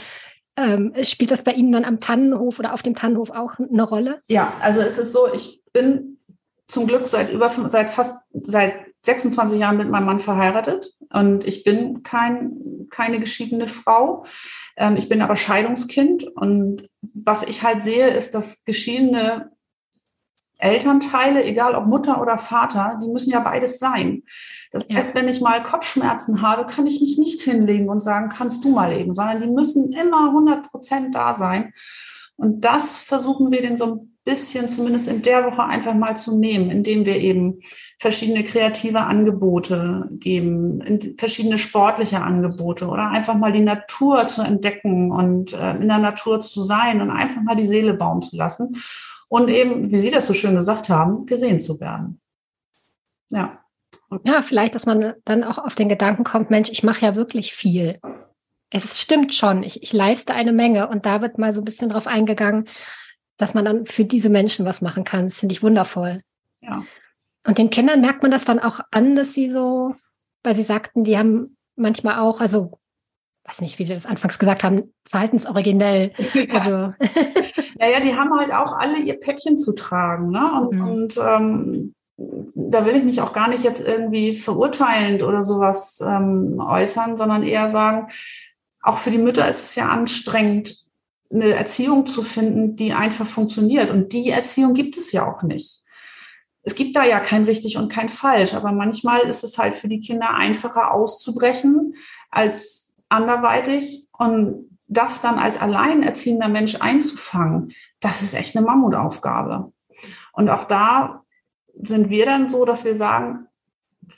ähm, 0.57 0.93
spielt 1.03 1.33
das 1.33 1.43
bei 1.43 1.53
Ihnen 1.53 1.73
dann 1.73 1.85
am 1.85 1.99
Tannenhof 1.99 2.59
oder 2.61 2.75
auf 2.75 2.83
dem 2.83 2.95
Tannenhof 2.95 3.31
auch 3.31 3.59
eine 3.59 3.83
Rolle? 3.83 4.23
Ja, 4.29 4.53
also 4.61 4.81
es 4.81 4.99
ist 4.99 5.13
so, 5.13 5.33
ich 5.33 5.63
bin 5.73 6.19
zum 6.69 6.87
Glück 6.87 7.07
seit 7.07 7.33
über 7.33 7.51
seit 7.69 7.91
fast 7.91 8.23
seit 8.33 8.94
26 9.05 9.59
Jahren 9.59 9.77
mit 9.77 9.91
meinem 9.91 10.07
Mann 10.07 10.21
verheiratet 10.21 10.95
und 11.11 11.45
ich 11.45 11.63
bin 11.63 12.03
kein, 12.03 12.89
keine 12.91 13.21
geschiedene 13.21 13.69
Frau. 13.69 14.25
Ähm, 14.77 14.95
ich 14.97 15.09
bin 15.09 15.23
aber 15.23 15.37
Scheidungskind 15.37 16.25
und 16.37 16.89
was 17.03 17.43
ich 17.43 17.63
halt 17.63 17.83
sehe, 17.83 18.09
ist, 18.09 18.35
dass 18.35 18.65
geschiedene 18.65 19.51
Elternteile, 20.59 21.45
egal 21.45 21.75
ob 21.75 21.87
Mutter 21.87 22.23
oder 22.23 22.39
Vater, 22.39 22.99
die 23.03 23.09
müssen 23.09 23.31
ja 23.31 23.41
beides 23.41 23.79
sein. 23.79 24.23
Das 24.71 24.87
ja. 24.89 24.97
heißt, 24.97 25.15
wenn 25.15 25.29
ich 25.29 25.41
mal 25.41 25.63
Kopfschmerzen 25.63 26.41
habe, 26.41 26.65
kann 26.67 26.87
ich 26.87 27.01
mich 27.01 27.19
nicht 27.19 27.43
hinlegen 27.43 27.89
und 27.91 28.01
sagen, 28.01 28.31
kannst 28.31 28.65
du 28.65 28.71
mal 28.71 28.93
eben, 28.93 29.15
sondern 29.15 29.43
die 29.43 29.49
müssen 29.49 29.93
immer 29.93 30.29
100 30.29 30.71
Prozent 30.71 31.15
da 31.15 31.35
sein. 31.35 31.75
Und 32.37 32.65
das 32.65 32.97
versuchen 32.97 33.53
wir 33.53 33.61
den 33.61 33.77
so 33.77 33.85
ein 33.85 34.14
bisschen 34.25 34.69
zumindest 34.69 35.07
in 35.07 35.23
der 35.23 35.45
Woche 35.45 35.63
einfach 35.65 35.95
mal 35.95 36.17
zu 36.17 36.39
nehmen, 36.39 36.71
indem 36.71 37.05
wir 37.05 37.17
eben 37.17 37.61
verschiedene 37.99 38.43
kreative 38.43 39.01
Angebote 39.01 40.09
geben, 40.13 41.15
verschiedene 41.19 41.59
sportliche 41.59 42.21
Angebote 42.21 42.87
oder 42.87 43.11
einfach 43.11 43.37
mal 43.37 43.53
die 43.53 43.61
Natur 43.61 44.27
zu 44.27 44.43
entdecken 44.43 45.13
und 45.13 45.53
äh, 45.53 45.77
in 45.77 45.89
der 45.89 45.99
Natur 45.99 46.41
zu 46.41 46.63
sein 46.63 47.03
und 47.03 47.11
einfach 47.11 47.43
mal 47.43 47.57
die 47.57 47.67
Seele 47.67 47.95
bauen 47.95 48.23
zu 48.23 48.37
lassen 48.37 48.77
und 49.29 49.49
eben, 49.49 49.91
wie 49.91 49.99
Sie 49.99 50.11
das 50.11 50.27
so 50.27 50.33
schön 50.33 50.57
gesagt 50.57 50.89
haben, 50.89 51.27
gesehen 51.27 51.61
zu 51.61 51.81
werden. 51.81 52.21
Ja. 53.31 53.61
Ja, 54.23 54.43
vielleicht, 54.43 54.75
dass 54.75 54.87
man 54.87 55.15
dann 55.25 55.43
auch 55.43 55.59
auf 55.59 55.75
den 55.75 55.89
Gedanken 55.89 56.25
kommt, 56.25 56.51
Mensch, 56.51 56.71
ich 56.71 56.85
mache 56.85 57.05
ja 57.05 57.17
wirklich 57.17 57.53
viel. 57.53 57.99
Es 58.71 59.01
stimmt 59.01 59.35
schon, 59.35 59.63
ich, 59.65 59.83
ich 59.83 59.93
leiste 59.93 60.35
eine 60.35 60.53
Menge 60.53 60.89
und 60.89 61.05
da 61.05 61.21
wird 61.21 61.39
mal 61.39 61.53
so 61.53 61.61
ein 61.61 61.65
bisschen 61.65 61.89
drauf 61.89 62.07
eingegangen, 62.07 62.67
dass 63.37 63.55
man 63.55 63.65
dann 63.65 63.87
für 63.87 64.05
diese 64.05 64.31
Menschen 64.31 64.65
was 64.65 64.81
machen 64.81 65.05
kann. 65.05 65.25
Das 65.25 65.41
finde 65.41 65.55
ich 65.55 65.63
wundervoll. 65.63 66.23
Ja. 66.61 66.85
Und 67.47 67.59
den 67.59 67.71
Kindern 67.71 68.01
merkt 68.01 68.23
man 68.23 68.31
das 68.31 68.45
dann 68.45 68.59
auch 68.59 68.81
an, 68.91 69.17
dass 69.17 69.35
sie 69.35 69.51
so, 69.51 69.95
weil 70.43 70.55
sie 70.55 70.63
sagten, 70.63 71.05
die 71.05 71.19
haben 71.19 71.57
manchmal 71.77 72.19
auch, 72.19 72.41
also 72.41 72.79
weiß 73.47 73.61
nicht, 73.61 73.79
wie 73.79 73.85
sie 73.85 73.95
das 73.95 74.07
anfangs 74.07 74.39
gesagt 74.39 74.65
haben, 74.65 74.95
verhaltensoriginell. 75.07 76.13
Ja. 76.35 76.55
Also. 76.55 76.71
naja, 77.79 78.01
die 78.03 78.15
haben 78.15 78.33
halt 78.39 78.53
auch 78.53 78.79
alle 78.79 78.99
ihr 78.99 79.19
Päckchen 79.21 79.59
zu 79.59 79.75
tragen. 79.75 80.31
Ne? 80.31 80.45
Und, 80.61 80.75
mhm. 80.75 80.89
und 80.89 81.17
ähm, 81.19 81.95
da 82.17 82.87
will 82.87 82.97
ich 82.97 83.05
mich 83.05 83.21
auch 83.21 83.33
gar 83.33 83.49
nicht 83.49 83.65
jetzt 83.65 83.81
irgendwie 83.81 84.37
verurteilend 84.37 85.23
oder 85.23 85.43
sowas 85.43 86.01
ähm, 86.05 86.61
äußern, 86.61 87.17
sondern 87.17 87.43
eher 87.43 87.69
sagen, 87.71 88.09
auch 88.83 88.99
für 88.99 89.11
die 89.11 89.19
Mütter 89.19 89.49
ist 89.49 89.65
es 89.65 89.75
ja 89.75 89.89
anstrengend, 89.89 90.84
eine 91.35 91.53
Erziehung 91.53 92.07
zu 92.07 92.23
finden, 92.23 92.77
die 92.77 92.93
einfach 92.93 93.27
funktioniert. 93.27 93.91
Und 93.91 94.13
die 94.13 94.31
Erziehung 94.31 94.75
gibt 94.75 94.97
es 94.97 95.13
ja 95.13 95.27
auch 95.27 95.43
nicht. 95.43 95.83
Es 96.63 96.75
gibt 96.75 96.97
da 96.97 97.05
ja 97.05 97.21
kein 97.21 97.45
richtig 97.45 97.77
und 97.77 97.93
kein 97.93 98.09
falsch, 98.09 98.55
aber 98.55 98.73
manchmal 98.73 99.21
ist 99.23 99.45
es 99.45 99.59
halt 99.59 99.75
für 99.75 99.89
die 99.89 100.01
Kinder 100.01 100.35
einfacher 100.35 100.95
auszubrechen 100.95 101.95
als 102.31 102.97
anderweitig 103.09 104.09
und 104.17 104.79
das 104.87 105.21
dann 105.21 105.39
als 105.39 105.61
alleinerziehender 105.61 106.49
Mensch 106.49 106.77
einzufangen, 106.81 107.73
das 108.01 108.23
ist 108.23 108.35
echt 108.35 108.57
eine 108.57 108.65
Mammutaufgabe. 108.65 109.73
Und 110.33 110.49
auch 110.49 110.65
da 110.65 111.25
sind 111.67 112.11
wir 112.11 112.27
dann 112.27 112.49
so, 112.49 112.65
dass 112.65 112.85
wir 112.85 112.97
sagen, 112.97 113.47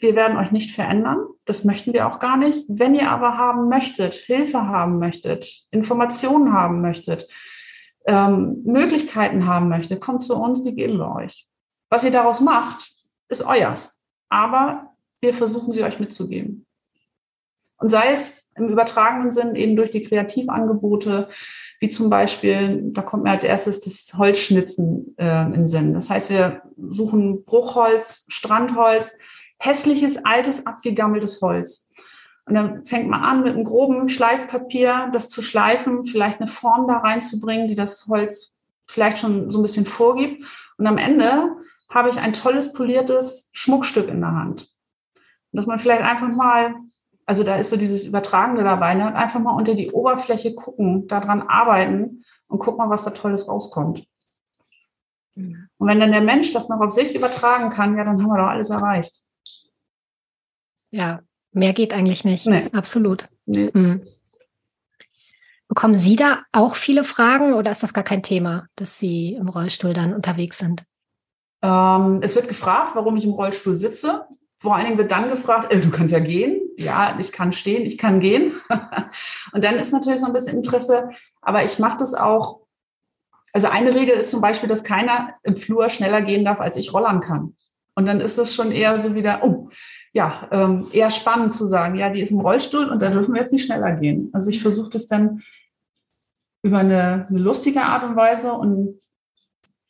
wir 0.01 0.15
werden 0.15 0.37
euch 0.37 0.51
nicht 0.51 0.73
verändern. 0.73 1.19
Das 1.45 1.65
möchten 1.65 1.93
wir 1.93 2.07
auch 2.07 2.19
gar 2.19 2.37
nicht. 2.37 2.65
Wenn 2.69 2.95
ihr 2.95 3.11
aber 3.11 3.37
haben 3.37 3.69
möchtet, 3.69 4.15
Hilfe 4.15 4.67
haben 4.67 4.99
möchtet, 4.99 5.67
Informationen 5.71 6.53
haben 6.53 6.81
möchtet, 6.81 7.29
ähm, 8.07 8.63
Möglichkeiten 8.65 9.47
haben 9.47 9.69
möchtet, 9.69 10.01
kommt 10.01 10.23
zu 10.23 10.37
uns, 10.37 10.63
die 10.63 10.75
geben 10.75 10.99
wir 10.99 11.15
euch. 11.15 11.47
Was 11.91 12.05
ihr 12.05 12.11
daraus 12.11 12.41
macht, 12.41 12.93
ist 13.29 13.43
euers. 13.43 14.01
Aber 14.29 14.91
wir 15.21 15.35
versuchen 15.35 15.73
sie 15.73 15.85
euch 15.85 16.01
mitzugeben. 16.01 16.67
Und 17.79 17.91
sei 17.91 18.13
es 18.13 18.53
im 18.57 18.69
übertragenen 18.69 19.33
Sinn 19.33 19.55
eben 19.55 19.77
durch 19.77 19.91
die 19.91 20.03
Kreativangebote, 20.03 21.29
wie 21.79 21.91
zum 21.91 22.09
Beispiel, 22.09 22.91
da 22.93 23.03
kommt 23.03 23.25
mir 23.25 23.31
als 23.31 23.45
erstes 23.45 23.81
das 23.83 24.17
Holzschnitzen 24.17 25.15
äh, 25.19 25.53
in 25.53 25.69
Sinn. 25.69 25.93
Das 25.93 26.09
heißt, 26.09 26.31
wir 26.31 26.63
suchen 26.91 27.45
Bruchholz, 27.45 28.25
Strandholz, 28.29 29.19
hässliches, 29.59 30.25
altes, 30.25 30.67
abgegammeltes 30.67 31.41
Holz. 31.41 31.87
Und 32.47 32.55
dann 32.55 32.85
fängt 32.85 33.09
man 33.09 33.23
an, 33.25 33.43
mit 33.43 33.55
einem 33.55 33.65
groben 33.65 34.09
Schleifpapier 34.09 35.11
das 35.13 35.29
zu 35.29 35.43
schleifen, 35.43 36.05
vielleicht 36.05 36.41
eine 36.41 36.49
Form 36.49 36.87
da 36.87 36.99
reinzubringen, 36.99 37.67
die 37.67 37.75
das 37.75 38.07
Holz 38.07 38.53
vielleicht 38.87 39.19
schon 39.19 39.51
so 39.51 39.59
ein 39.59 39.63
bisschen 39.63 39.87
vorgibt. 39.87 40.45
Und 40.79 40.87
am 40.87 40.99
Ende 40.99 41.57
habe 41.89 42.09
ich 42.11 42.19
ein 42.19 42.33
tolles 42.33 42.73
poliertes 42.73 43.49
Schmuckstück 43.53 44.09
in 44.09 44.21
der 44.21 44.33
Hand. 44.33 44.73
Und 45.51 45.57
dass 45.57 45.67
man 45.67 45.81
vielleicht 45.81 46.03
einfach 46.03 46.29
mal, 46.29 46.77
also 47.25 47.43
da 47.43 47.57
ist 47.57 47.71
so 47.71 47.77
dieses 47.77 48.05
Übertragende 48.05 48.63
dabei, 48.63 48.95
ne? 48.95 49.15
einfach 49.15 49.41
mal 49.41 49.57
unter 49.57 49.75
die 49.75 49.91
Oberfläche 49.91 50.55
gucken, 50.55 51.09
daran 51.09 51.43
arbeiten 51.43 52.25
und 52.49 52.61
guck 52.61 52.79
mal, 52.79 52.91
was 52.91 53.05
da 53.05 53.11
Tolles 53.11 53.49
rauskommt. 53.49 54.07
Und 55.35 55.69
wenn 55.79 56.01
dann 56.01 56.13
der 56.13 56.23
Mensch 56.23 56.53
das 56.53 56.69
noch 56.69 56.81
auf 56.81 56.93
sich 56.93 57.15
übertragen 57.15 57.71
kann, 57.71 57.97
ja, 57.97 58.05
dann 58.05 58.23
haben 58.23 58.29
wir 58.29 58.39
doch 58.39 58.49
alles 58.49 58.71
erreicht. 58.71 59.26
Ja, 60.91 61.21
mehr 61.53 61.73
geht 61.73 61.95
eigentlich 61.95 62.25
nicht. 62.25 62.47
Nee. 62.47 62.69
Absolut. 62.73 63.29
Nee. 63.47 63.71
Mhm. 63.73 64.03
Bekommen 65.69 65.97
Sie 65.97 66.17
da 66.17 66.43
auch 66.53 66.77
viele 66.77 67.03
Fragen 67.03 67.55
oder 67.55 67.71
ist 67.71 67.83
das 67.83 67.93
gar 67.93 68.05
kein 68.05 68.23
Thema, 68.23 68.67
dass 68.77 68.99
Sie 68.99 69.35
im 69.35 69.49
Rollstuhl 69.49 69.95
dann 69.95 70.15
unterwegs 70.15 70.59
sind? 70.59 70.85
Ähm, 71.63 72.21
es 72.23 72.37
wird 72.37 72.49
gefragt, 72.49 72.93
warum 72.95 73.17
ich 73.17 73.25
im 73.25 73.33
Rollstuhl 73.33 73.77
sitze. 73.77 74.27
Vor 74.59 74.77
allen 74.77 74.87
Dingen 74.87 74.99
wird 74.99 75.11
dann 75.11 75.29
gefragt, 75.29 75.73
äh, 75.73 75.81
du 75.81 75.91
kannst 75.91 76.13
ja 76.13 76.21
gehen. 76.21 76.63
Ja, 76.79 77.17
ich 77.19 77.33
kann 77.33 77.53
stehen, 77.53 77.85
ich 77.85 77.99
kann 77.99 78.21
gehen. 78.21 78.53
und 79.53 79.65
dann 79.65 79.77
ist 79.77 79.93
natürlich 79.93 80.21
so 80.21 80.27
ein 80.27 80.33
bisschen 80.33 80.57
Interesse, 80.57 81.11
aber 81.41 81.65
ich 81.65 81.79
mache 81.79 81.99
das 81.99 82.15
auch. 82.15 82.61
Also 83.53 83.69
eine 83.69 83.95
Regel 83.95 84.17
ist 84.17 84.31
zum 84.31 84.41
Beispiel, 84.41 84.69
dass 84.69 84.85
keiner 84.85 85.35
im 85.43 85.57
Flur 85.57 85.89
schneller 85.89 86.21
gehen 86.23 86.45
darf, 86.45 86.61
als 86.61 86.77
ich 86.77 86.93
rollern 86.93 87.21
kann. 87.21 87.57
Und 87.95 88.07
dann 88.07 88.21
ist 88.21 88.37
das 88.37 88.55
schon 88.55 88.71
eher 88.71 88.99
so 88.99 89.15
wieder, 89.15 89.41
oh, 89.43 89.71
ja, 90.17 90.49
ähm, 90.51 90.89
eher 90.93 91.11
spannend 91.11 91.53
zu 91.53 91.67
sagen, 91.67 91.95
ja, 91.95 92.09
die 92.09 92.23
ist 92.23 92.31
im 92.31 92.41
Rollstuhl 92.41 92.89
und 92.89 93.03
da 93.03 93.11
dürfen 93.11 93.35
wir 93.35 93.43
jetzt 93.43 93.53
nicht 93.53 93.67
schneller 93.67 93.93
gehen. 93.97 94.31
Also 94.33 94.49
ich 94.49 94.63
versuche 94.63 94.89
das 94.89 95.09
dann 95.09 95.43
über 96.63 96.79
eine, 96.79 97.27
eine 97.29 97.39
lustige 97.39 97.83
Art 97.83 98.03
und 98.03 98.17
Weise 98.17 98.55
und 98.55 98.99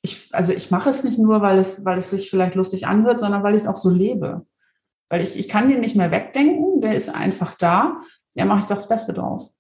ich, 0.03 0.29
also 0.35 0.53
ich 0.53 0.73
mache 0.73 0.91
es 0.91 1.05
nicht 1.05 1.17
nur, 1.17 1.43
weil 1.43 1.61
es, 1.61 1.85
weil 1.85 1.99
es 1.99 2.11
sich 2.11 2.29
vielleicht 2.29 2.57
lustig 2.57 2.89
anhört, 2.89 3.21
sondern 3.21 3.45
weil 3.45 3.55
ich 3.55 3.63
es 3.63 3.69
auch 3.69 3.77
so 3.77 3.89
lebe. 3.89 4.45
Weil 5.09 5.23
ich, 5.23 5.39
ich 5.39 5.49
kann 5.49 5.69
den 5.69 5.79
nicht 5.79 5.95
mehr 5.95 6.11
wegdenken, 6.11 6.81
der 6.81 6.97
ist 6.97 7.09
einfach 7.09 7.55
da. 7.55 8.03
Ja, 8.35 8.47
mache 8.47 8.59
ich 8.59 8.67
doch 8.67 8.75
das 8.75 8.89
Beste 8.89 9.13
draus. 9.13 9.57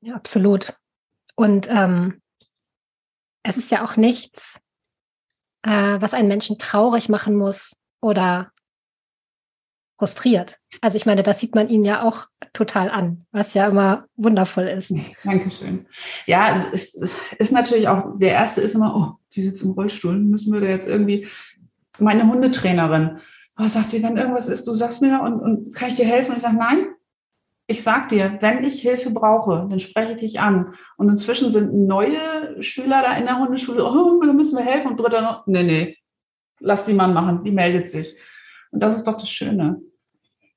Ja, 0.00 0.14
absolut. 0.14 0.78
Und 1.36 1.68
ähm, 1.68 2.22
es 3.42 3.58
ist 3.58 3.70
ja 3.70 3.84
auch 3.84 3.96
nichts, 3.96 4.58
äh, 5.62 6.00
was 6.00 6.14
einen 6.14 6.28
Menschen 6.28 6.58
traurig 6.58 7.10
machen 7.10 7.36
muss 7.36 7.77
oder 8.00 8.52
frustriert. 9.98 10.58
Also 10.80 10.96
ich 10.96 11.06
meine, 11.06 11.22
das 11.22 11.40
sieht 11.40 11.54
man 11.54 11.68
ihnen 11.68 11.84
ja 11.84 12.02
auch 12.02 12.26
total 12.52 12.88
an, 12.88 13.26
was 13.32 13.54
ja 13.54 13.66
immer 13.66 14.06
wundervoll 14.16 14.68
ist. 14.68 14.92
Dankeschön. 15.24 15.86
Ja, 16.26 16.68
es, 16.72 16.94
es 16.94 17.16
ist 17.38 17.52
natürlich 17.52 17.88
auch, 17.88 18.16
der 18.16 18.32
erste 18.32 18.60
ist 18.60 18.74
immer, 18.74 18.94
oh, 18.94 19.24
die 19.34 19.42
sitzt 19.42 19.62
im 19.62 19.72
Rollstuhl, 19.72 20.16
müssen 20.18 20.52
wir 20.52 20.60
da 20.60 20.68
jetzt 20.68 20.86
irgendwie, 20.86 21.26
meine 21.98 22.28
Hundetrainerin, 22.28 23.18
oh, 23.58 23.66
sagt 23.66 23.90
sie, 23.90 24.02
wenn 24.02 24.16
irgendwas 24.16 24.46
ist, 24.46 24.66
du 24.68 24.72
sagst 24.72 25.02
mir 25.02 25.20
und, 25.20 25.40
und 25.40 25.74
kann 25.74 25.88
ich 25.88 25.96
dir 25.96 26.06
helfen? 26.06 26.30
Und 26.30 26.36
ich 26.36 26.44
sage, 26.44 26.56
nein, 26.56 26.78
ich 27.66 27.82
sag 27.82 28.08
dir, 28.08 28.38
wenn 28.40 28.64
ich 28.64 28.80
Hilfe 28.80 29.10
brauche, 29.10 29.66
dann 29.68 29.80
spreche 29.80 30.12
ich 30.12 30.18
dich 30.18 30.40
an. 30.40 30.74
Und 30.96 31.10
inzwischen 31.10 31.52
sind 31.52 31.74
neue 31.74 32.62
Schüler 32.62 33.02
da 33.02 33.14
in 33.16 33.26
der 33.26 33.38
Hundeschule, 33.38 33.84
oh, 33.84 34.22
da 34.24 34.32
müssen 34.32 34.56
wir 34.56 34.64
helfen. 34.64 34.92
Und 34.92 35.00
dritter 35.00 35.20
noch, 35.20 35.46
nee, 35.46 35.64
nee, 35.64 35.96
lass 36.60 36.84
die 36.84 36.94
Mann 36.94 37.14
machen, 37.14 37.44
die 37.44 37.50
meldet 37.50 37.88
sich. 37.88 38.16
Und 38.70 38.82
das 38.82 38.96
ist 38.96 39.04
doch 39.04 39.16
das 39.16 39.28
Schöne. 39.28 39.80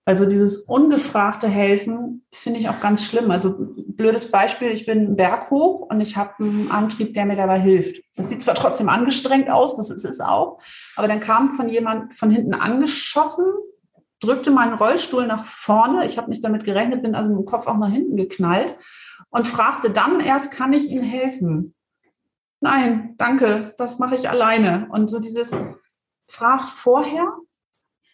Also 0.04 0.26
dieses 0.26 0.64
ungefragte 0.64 1.48
Helfen 1.48 2.26
finde 2.32 2.60
ich 2.60 2.70
auch 2.70 2.80
ganz 2.80 3.04
schlimm. 3.04 3.30
Also 3.30 3.56
blödes 3.88 4.32
Beispiel, 4.32 4.70
ich 4.70 4.86
bin 4.86 5.16
berghoch 5.16 5.82
und 5.82 6.02
ich 6.02 6.18
habe 6.18 6.44
einen 6.44 6.72
Antrieb, 6.72 7.14
der 7.14 7.26
mir 7.26 7.36
dabei 7.36 7.60
hilft. 7.60 8.02
Das 8.16 8.30
sieht 8.30 8.42
zwar 8.42 8.56
trotzdem 8.56 8.90
angestrengt 8.90 9.50
aus, 9.50 9.78
das 9.78 9.92
ist 9.92 10.06
es 10.06 10.20
auch, 10.20 10.60
aber 10.96 11.08
dann 11.08 11.20
kam 11.20 11.52
von 11.52 11.70
jemand 11.70 12.16
von 12.16 12.32
hinten 12.32 12.56
angeschossen 12.56 13.46
drückte 14.22 14.52
meinen 14.52 14.76
Rollstuhl 14.76 15.28
nach 15.28 15.46
vorne. 15.46 16.06
Ich 16.06 16.18
habe 16.18 16.30
nicht 16.30 16.44
damit 16.44 16.64
gerechnet, 16.64 17.02
bin 17.02 17.16
also 17.16 17.30
mit 17.30 17.40
dem 17.40 17.46
Kopf 17.46 17.68
auch 17.68 17.78
nach 17.78 17.90
hinten 17.90 18.16
geknallt 18.16 18.78
und 19.32 19.48
fragte 19.48 19.90
dann 19.90 20.20
erst, 20.20 20.52
kann 20.52 20.72
ich 20.74 20.90
Ihnen 20.90 21.04
helfen? 21.04 21.76
Nein, 22.62 23.16
danke, 23.18 23.74
das 23.78 24.00
mache 24.00 24.16
ich 24.16 24.30
alleine. 24.30 24.88
Und 24.92 25.10
so 25.10 25.20
dieses 25.20 25.52
Frag 26.32 26.62
vorher 26.62 27.28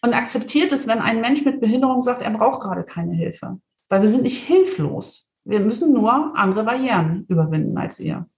und 0.02 0.14
akzeptiert 0.14 0.72
es, 0.72 0.86
wenn 0.86 1.00
ein 1.00 1.20
Mensch 1.20 1.44
mit 1.44 1.60
Behinderung 1.60 2.02
sagt, 2.02 2.22
er 2.22 2.30
braucht 2.30 2.60
gerade 2.60 2.84
keine 2.84 3.14
Hilfe. 3.14 3.60
Weil 3.88 4.02
wir 4.02 4.08
sind 4.08 4.22
nicht 4.22 4.44
hilflos. 4.44 5.30
Wir 5.44 5.60
müssen 5.60 5.92
nur 5.92 6.36
andere 6.36 6.64
Barrieren 6.64 7.24
überwinden 7.28 7.76
als 7.78 8.00
ihr. 8.00 8.28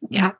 Ja, 0.00 0.36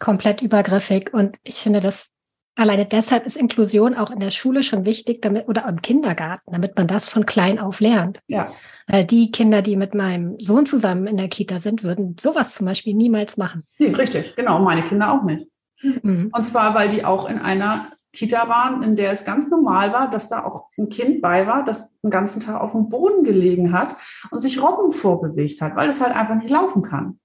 komplett 0.00 0.42
übergriffig. 0.42 1.12
Und 1.12 1.36
ich 1.42 1.56
finde 1.56 1.80
das 1.80 2.10
Alleine 2.58 2.86
deshalb 2.86 3.24
ist 3.24 3.36
Inklusion 3.36 3.94
auch 3.94 4.10
in 4.10 4.18
der 4.18 4.30
Schule 4.30 4.64
schon 4.64 4.84
wichtig, 4.84 5.22
damit 5.22 5.46
oder 5.46 5.68
im 5.68 5.80
Kindergarten, 5.80 6.50
damit 6.50 6.76
man 6.76 6.88
das 6.88 7.08
von 7.08 7.24
klein 7.24 7.60
auf 7.60 7.78
lernt. 7.78 8.20
Ja. 8.26 8.52
Weil 8.88 9.04
die 9.04 9.30
Kinder, 9.30 9.62
die 9.62 9.76
mit 9.76 9.94
meinem 9.94 10.40
Sohn 10.40 10.66
zusammen 10.66 11.06
in 11.06 11.16
der 11.16 11.28
Kita 11.28 11.60
sind, 11.60 11.84
würden 11.84 12.16
sowas 12.18 12.56
zum 12.56 12.66
Beispiel 12.66 12.94
niemals 12.94 13.36
machen. 13.36 13.62
Nee, 13.78 13.92
richtig, 13.92 14.34
genau. 14.34 14.58
Meine 14.58 14.82
Kinder 14.82 15.12
auch 15.12 15.22
nicht. 15.22 15.46
Mhm. 15.82 16.30
Und 16.32 16.42
zwar, 16.42 16.74
weil 16.74 16.88
die 16.88 17.04
auch 17.04 17.28
in 17.28 17.38
einer 17.38 17.90
Kita 18.12 18.48
waren, 18.48 18.82
in 18.82 18.96
der 18.96 19.12
es 19.12 19.24
ganz 19.24 19.48
normal 19.48 19.92
war, 19.92 20.10
dass 20.10 20.28
da 20.28 20.42
auch 20.44 20.68
ein 20.78 20.88
Kind 20.88 21.20
bei 21.20 21.46
war, 21.46 21.64
das 21.64 21.96
den 22.00 22.10
ganzen 22.10 22.40
Tag 22.40 22.60
auf 22.60 22.72
dem 22.72 22.88
Boden 22.88 23.22
gelegen 23.22 23.72
hat 23.72 23.94
und 24.30 24.40
sich 24.40 24.62
Robben 24.62 24.92
vorbewegt 24.92 25.60
hat, 25.60 25.76
weil 25.76 25.88
es 25.88 26.00
halt 26.00 26.16
einfach 26.16 26.36
nicht 26.36 26.50
laufen 26.50 26.82
kann. 26.82 27.20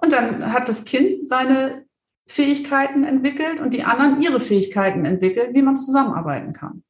Und 0.00 0.12
dann 0.12 0.52
hat 0.52 0.68
das 0.68 0.84
Kind 0.84 1.28
seine 1.28 1.86
Fähigkeiten 2.26 3.04
entwickelt 3.04 3.60
und 3.60 3.72
die 3.72 3.84
anderen 3.84 4.20
ihre 4.20 4.40
Fähigkeiten 4.40 5.04
entwickelt, 5.04 5.54
wie 5.54 5.62
man 5.62 5.76
zusammenarbeiten 5.76 6.52
kann. 6.52 6.82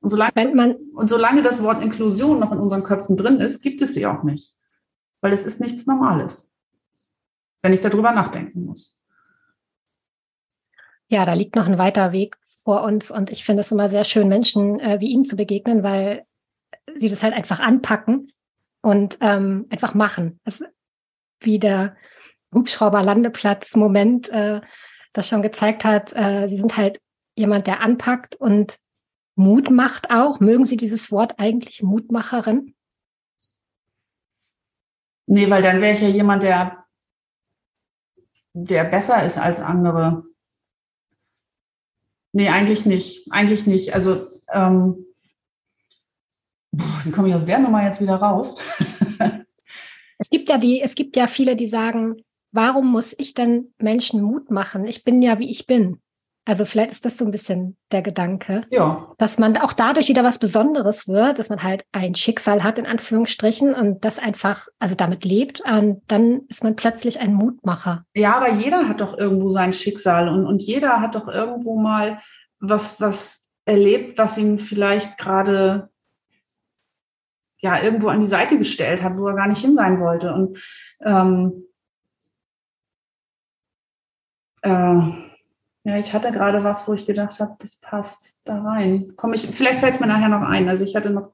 Und 0.00 0.08
solange, 0.08 0.54
man, 0.54 0.76
und 0.94 1.08
solange 1.08 1.42
das 1.42 1.62
Wort 1.62 1.82
Inklusion 1.82 2.40
noch 2.40 2.52
in 2.52 2.58
unseren 2.58 2.82
Köpfen 2.82 3.16
drin 3.16 3.40
ist, 3.40 3.62
gibt 3.62 3.82
es 3.82 3.94
sie 3.94 4.06
auch 4.06 4.22
nicht. 4.22 4.56
Weil 5.20 5.32
es 5.32 5.44
ist 5.44 5.60
nichts 5.60 5.86
Normales, 5.86 6.49
wenn 7.62 7.72
ich 7.72 7.80
darüber 7.80 8.12
nachdenken 8.12 8.64
muss. 8.64 8.96
Ja, 11.08 11.24
da 11.24 11.34
liegt 11.34 11.56
noch 11.56 11.66
ein 11.66 11.78
weiter 11.78 12.12
Weg 12.12 12.36
vor 12.62 12.82
uns 12.82 13.10
und 13.10 13.30
ich 13.30 13.44
finde 13.44 13.60
es 13.60 13.72
immer 13.72 13.88
sehr 13.88 14.04
schön, 14.04 14.28
Menschen 14.28 14.78
äh, 14.80 15.00
wie 15.00 15.08
Ihnen 15.08 15.24
zu 15.24 15.36
begegnen, 15.36 15.82
weil 15.82 16.24
sie 16.94 17.08
das 17.08 17.22
halt 17.22 17.34
einfach 17.34 17.60
anpacken 17.60 18.32
und 18.82 19.18
ähm, 19.20 19.66
einfach 19.70 19.94
machen. 19.94 20.40
Das, 20.44 20.62
wie 21.40 21.58
der 21.58 21.96
Hubschrauberlandeplatz-Moment 22.54 24.28
äh, 24.30 24.60
das 25.12 25.28
schon 25.28 25.42
gezeigt 25.42 25.84
hat. 25.84 26.12
Äh, 26.14 26.48
Sie 26.48 26.56
sind 26.56 26.76
halt 26.76 27.00
jemand, 27.36 27.66
der 27.66 27.80
anpackt 27.80 28.36
und 28.36 28.78
Mut 29.34 29.70
macht 29.70 30.10
auch. 30.10 30.40
Mögen 30.40 30.64
Sie 30.64 30.76
dieses 30.76 31.10
Wort 31.10 31.38
eigentlich 31.38 31.82
Mutmacherin? 31.82 32.74
Nee, 35.26 35.48
weil 35.48 35.62
dann 35.62 35.80
wäre 35.80 35.94
ich 35.94 36.00
ja 36.00 36.08
jemand, 36.08 36.42
der, 36.42 36.79
der 38.52 38.84
besser 38.84 39.24
ist 39.24 39.38
als 39.38 39.60
andere. 39.60 40.24
Nee, 42.32 42.48
eigentlich 42.48 42.86
nicht. 42.86 43.26
Eigentlich 43.30 43.66
nicht. 43.66 43.94
Also, 43.94 44.28
ähm, 44.52 45.06
wie 46.72 47.10
komme 47.10 47.28
ich 47.28 47.34
aus 47.34 47.46
der 47.46 47.58
Nummer 47.58 47.84
jetzt 47.84 48.00
wieder 48.00 48.16
raus? 48.16 48.56
es 50.18 50.30
gibt 50.30 50.48
ja 50.48 50.58
die, 50.58 50.80
es 50.80 50.94
gibt 50.94 51.16
ja 51.16 51.26
viele, 51.26 51.56
die 51.56 51.66
sagen, 51.66 52.22
warum 52.52 52.90
muss 52.90 53.14
ich 53.18 53.34
denn 53.34 53.74
Menschen 53.78 54.22
Mut 54.22 54.50
machen? 54.50 54.84
Ich 54.84 55.02
bin 55.04 55.22
ja, 55.22 55.38
wie 55.38 55.50
ich 55.50 55.66
bin. 55.66 56.00
Also 56.46 56.64
vielleicht 56.64 56.90
ist 56.92 57.04
das 57.04 57.18
so 57.18 57.24
ein 57.24 57.30
bisschen 57.30 57.76
der 57.92 58.02
Gedanke, 58.02 58.64
ja. 58.70 58.98
dass 59.18 59.38
man 59.38 59.56
auch 59.58 59.72
dadurch 59.72 60.08
wieder 60.08 60.24
was 60.24 60.38
Besonderes 60.38 61.06
wird, 61.06 61.38
dass 61.38 61.50
man 61.50 61.62
halt 61.62 61.84
ein 61.92 62.14
Schicksal 62.14 62.64
hat 62.64 62.78
in 62.78 62.86
Anführungsstrichen 62.86 63.74
und 63.74 64.04
das 64.04 64.18
einfach, 64.18 64.66
also 64.78 64.94
damit 64.94 65.24
lebt 65.24 65.60
und 65.60 66.02
dann 66.08 66.42
ist 66.48 66.64
man 66.64 66.76
plötzlich 66.76 67.20
ein 67.20 67.34
Mutmacher. 67.34 68.04
Ja, 68.14 68.36
aber 68.36 68.50
jeder 68.50 68.88
hat 68.88 69.00
doch 69.00 69.16
irgendwo 69.16 69.50
sein 69.50 69.74
Schicksal 69.74 70.28
und, 70.28 70.46
und 70.46 70.62
jeder 70.62 71.00
hat 71.00 71.14
doch 71.14 71.28
irgendwo 71.28 71.78
mal 71.78 72.20
was, 72.58 73.00
was 73.00 73.46
erlebt, 73.66 74.18
was 74.18 74.38
ihn 74.38 74.58
vielleicht 74.58 75.18
gerade 75.18 75.90
ja 77.58 77.82
irgendwo 77.82 78.08
an 78.08 78.20
die 78.20 78.26
Seite 78.26 78.56
gestellt 78.56 79.02
hat, 79.02 79.16
wo 79.16 79.28
er 79.28 79.34
gar 79.34 79.46
nicht 79.46 79.60
hin 79.60 79.76
sein 79.76 80.00
wollte. 80.00 80.32
Und 80.32 80.58
ähm, 81.04 81.64
äh, 84.62 85.29
ja, 85.90 85.98
ich 85.98 86.12
hatte 86.12 86.30
gerade 86.30 86.62
was, 86.62 86.86
wo 86.86 86.94
ich 86.94 87.06
gedacht 87.06 87.40
habe, 87.40 87.56
das 87.58 87.76
passt 87.80 88.40
da 88.44 88.62
rein. 88.62 89.12
Komm 89.16 89.32
ich, 89.32 89.46
vielleicht 89.46 89.80
fällt 89.80 89.94
es 89.94 90.00
mir 90.00 90.06
nachher 90.06 90.28
noch 90.28 90.42
ein. 90.42 90.68
Also 90.68 90.84
ich 90.84 90.94
hatte 90.94 91.10
noch 91.10 91.32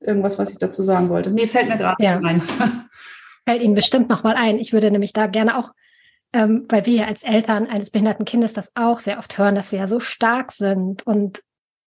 irgendwas, 0.00 0.38
was 0.38 0.50
ich 0.50 0.58
dazu 0.58 0.82
sagen 0.82 1.08
wollte. 1.08 1.30
Nee, 1.30 1.46
fällt 1.46 1.68
mir 1.68 1.76
gerade 1.76 2.02
ja. 2.02 2.18
ein. 2.18 2.42
Fällt 3.44 3.62
Ihnen 3.62 3.74
bestimmt 3.74 4.08
noch 4.08 4.22
mal 4.22 4.36
ein. 4.36 4.58
Ich 4.58 4.72
würde 4.72 4.90
nämlich 4.90 5.12
da 5.12 5.26
gerne 5.26 5.58
auch, 5.58 5.72
ähm, 6.32 6.64
weil 6.68 6.86
wir 6.86 6.94
ja 6.94 7.06
als 7.06 7.24
Eltern 7.24 7.66
eines 7.66 7.90
behinderten 7.90 8.24
Kindes 8.24 8.52
das 8.52 8.70
auch 8.76 9.00
sehr 9.00 9.18
oft 9.18 9.36
hören, 9.36 9.56
dass 9.56 9.72
wir 9.72 9.80
ja 9.80 9.88
so 9.88 9.98
stark 9.98 10.52
sind 10.52 11.04
und 11.04 11.42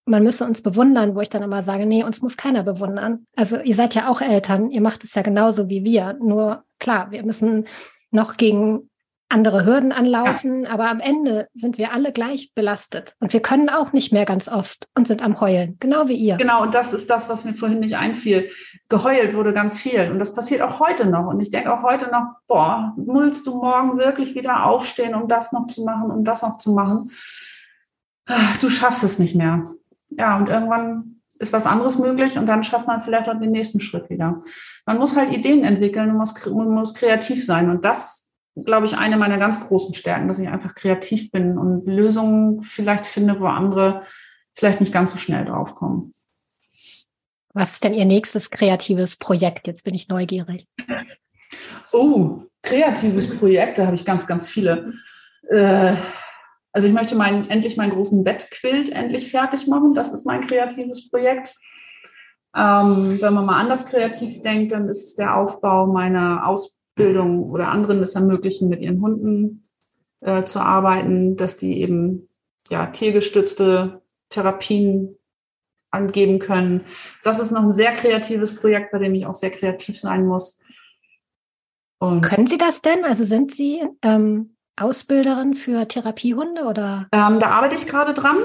man 0.06 0.22
müsse 0.22 0.46
uns 0.46 0.62
bewundern, 0.62 1.16
wo 1.16 1.22
ich 1.22 1.30
dann 1.30 1.44
immer 1.44 1.62
sage, 1.62 1.86
nee, 1.86 2.04
uns 2.04 2.22
muss 2.22 2.38
keiner 2.38 2.64
bewundern. 2.64 3.26
Also 3.36 3.60
ihr 3.60 3.74
seid 3.74 3.96
ja 3.96 4.10
auch 4.10 4.22
Eltern, 4.22 4.70
ihr 4.70 4.82
macht 4.82 5.04
es 5.06 5.16
ja 5.16 5.22
genauso 5.22 5.70
wie 5.70 5.84
wir. 5.84 6.14
Nur 6.22 6.66
klar, 6.78 7.10
wir 7.12 7.24
müssen 7.24 7.68
noch 8.12 8.38
gegen 8.38 8.90
andere 9.30 9.66
Hürden 9.66 9.92
anlaufen, 9.92 10.64
ja. 10.64 10.70
aber 10.70 10.90
am 10.90 11.00
Ende 11.00 11.48
sind 11.54 11.78
wir 11.78 11.92
alle 11.92 12.12
gleich 12.12 12.52
belastet 12.54 13.16
und 13.20 13.34
wir 13.34 13.42
können 13.42 13.70
auch 13.70 13.92
nicht 13.92 14.14
mehr 14.14 14.26
ganz 14.26 14.48
oft 14.48 14.88
und 14.96 15.08
sind 15.08 15.22
am 15.24 15.40
Heulen, 15.40 15.78
genau 15.80 16.08
wie 16.08 16.16
ihr. 16.16 16.38
Genau, 16.38 16.62
und 16.62 16.76
das 16.76 16.94
ist 16.94 17.10
das, 17.10 17.28
was 17.28 17.44
mir 17.44 17.54
vorhin 17.54 17.80
nicht 17.80 17.98
einfiel. 17.98 18.50
Geheult 18.88 19.36
wurde 19.36 19.52
ganz 19.52 19.78
viel 19.78 20.12
und 20.12 20.20
das 20.20 20.36
passiert 20.36 20.62
auch 20.62 20.80
heute 20.80 21.08
noch 21.08 21.28
und 21.28 21.40
ich 21.40 21.50
denke 21.50 21.74
auch 21.74 21.84
heute 21.84 22.12
noch, 22.12 22.36
boah, 22.48 22.94
mullst 22.98 23.48
du 23.48 23.56
morgen 23.58 23.98
wirklich 23.98 24.36
wieder 24.36 24.66
aufstehen, 24.66 25.16
um 25.16 25.28
das 25.28 25.52
noch 25.52 25.68
zu 25.68 25.84
machen, 25.84 26.12
um 26.12 26.24
das 26.24 26.42
noch 26.42 26.58
zu 26.58 26.74
machen? 26.74 27.12
Du 28.62 28.70
schaffst 28.70 29.04
es 29.04 29.20
nicht 29.20 29.36
mehr. 29.36 29.72
Ja, 30.10 30.38
und 30.38 30.50
irgendwann 30.50 31.22
ist 31.40 31.52
was 31.52 31.66
anderes 31.66 31.98
möglich 31.98 32.38
und 32.38 32.48
dann 32.48 32.64
schafft 32.64 32.88
man 32.88 33.02
vielleicht 33.02 33.30
auch 33.30 33.40
den 33.40 33.52
nächsten 33.52 33.82
Schritt 33.82 34.10
wieder. 34.10 34.42
Man 34.86 34.98
muss 34.98 35.16
halt 35.16 35.32
Ideen 35.32 35.64
entwickeln 35.64 36.12
und 36.12 36.18
muss, 36.18 36.34
man 36.46 36.70
muss 36.70 36.94
kreativ 36.94 37.46
sein. 37.46 37.70
Und 37.70 37.84
das 37.84 38.25
glaube 38.56 38.86
ich, 38.86 38.98
eine 38.98 39.18
meiner 39.18 39.38
ganz 39.38 39.68
großen 39.68 39.94
Stärken, 39.94 40.28
dass 40.28 40.40
ich 40.40 40.48
einfach 40.48 40.76
kreativ 40.76 41.32
bin 41.32 41.58
und 41.58 41.86
Lösungen 41.86 42.62
vielleicht 42.64 43.08
finde, 43.08 43.40
wo 43.40 43.46
andere 43.48 44.06
vielleicht 44.56 44.80
nicht 44.80 44.94
ganz 44.94 45.12
so 45.12 45.18
schnell 45.18 45.46
draufkommen. 45.46 46.12
Was 47.54 47.74
ist 47.74 47.84
denn 47.84 47.94
Ihr 47.94 48.06
nächstes 48.06 48.50
kreatives 48.50 49.16
Projekt? 49.18 49.68
Jetzt 49.68 49.84
bin 49.84 49.94
ich 49.94 50.08
neugierig. 50.08 50.68
Oh, 51.92 52.44
kreatives 52.62 53.38
Projekt, 53.38 53.78
da 53.78 53.86
habe 53.86 53.96
ich 53.96 54.06
ganz, 54.06 54.28
ganz 54.28 54.48
viele. 54.48 54.94
Äh, 55.50 55.96
also 56.74 56.88
ich 56.88 56.94
möchte 56.94 57.16
mein, 57.16 57.50
endlich 57.50 57.78
meinen 57.78 57.92
großen 57.92 58.24
Bettquilt 58.24 58.90
endlich 58.90 59.32
fertig 59.32 59.68
machen. 59.68 59.94
Das 59.94 60.14
ist 60.14 60.26
mein 60.26 60.42
kreatives 60.42 61.10
Projekt. 61.10 61.56
Ähm, 62.56 63.22
wenn 63.22 63.34
man 63.34 63.46
mal 63.46 63.60
anders 63.60 63.86
kreativ 63.86 64.42
denkt, 64.42 64.72
dann 64.74 64.90
ist 64.90 65.04
es 65.04 65.16
der 65.16 65.38
Aufbau 65.38 65.88
meiner 65.88 66.48
Ausbildung 66.96 67.44
oder 67.52 67.68
anderen 67.70 68.02
es 68.02 68.16
ermöglichen, 68.16 68.70
mit 68.70 68.82
ihren 68.82 69.02
Hunden 69.02 69.68
äh, 70.22 70.46
zu 70.46 70.60
arbeiten, 70.60 71.36
dass 71.36 71.58
die 71.58 71.82
eben 71.82 72.30
ja, 72.70 72.86
tiergestützte 72.88 74.02
Therapien 74.30 75.18
angeben 75.92 76.40
können. 76.40 76.86
Das 77.24 77.40
ist 77.40 77.52
noch 77.52 77.64
ein 77.64 77.74
sehr 77.74 77.92
kreatives 77.94 78.56
Projekt, 78.56 78.92
bei 78.92 79.00
dem 79.00 79.14
ich 79.14 79.26
auch 79.26 79.34
sehr 79.34 79.50
kreativ 79.50 80.00
sein 80.00 80.26
muss. 80.26 80.62
Und 82.00 82.22
Können 82.22 82.48
Sie 82.48 82.58
das 82.58 82.82
denn? 82.82 83.04
Also 83.04 83.26
sind 83.26 83.54
Sie 83.54 83.84
ähm, 84.02 84.56
Ausbilderin 84.78 85.54
für 85.54 85.88
Therapiehunde 85.88 86.64
oder? 86.64 87.08
Ähm, 87.12 87.40
da 87.40 87.50
arbeite 87.52 87.76
ich 87.76 87.88
gerade 87.88 88.14
dran. 88.14 88.38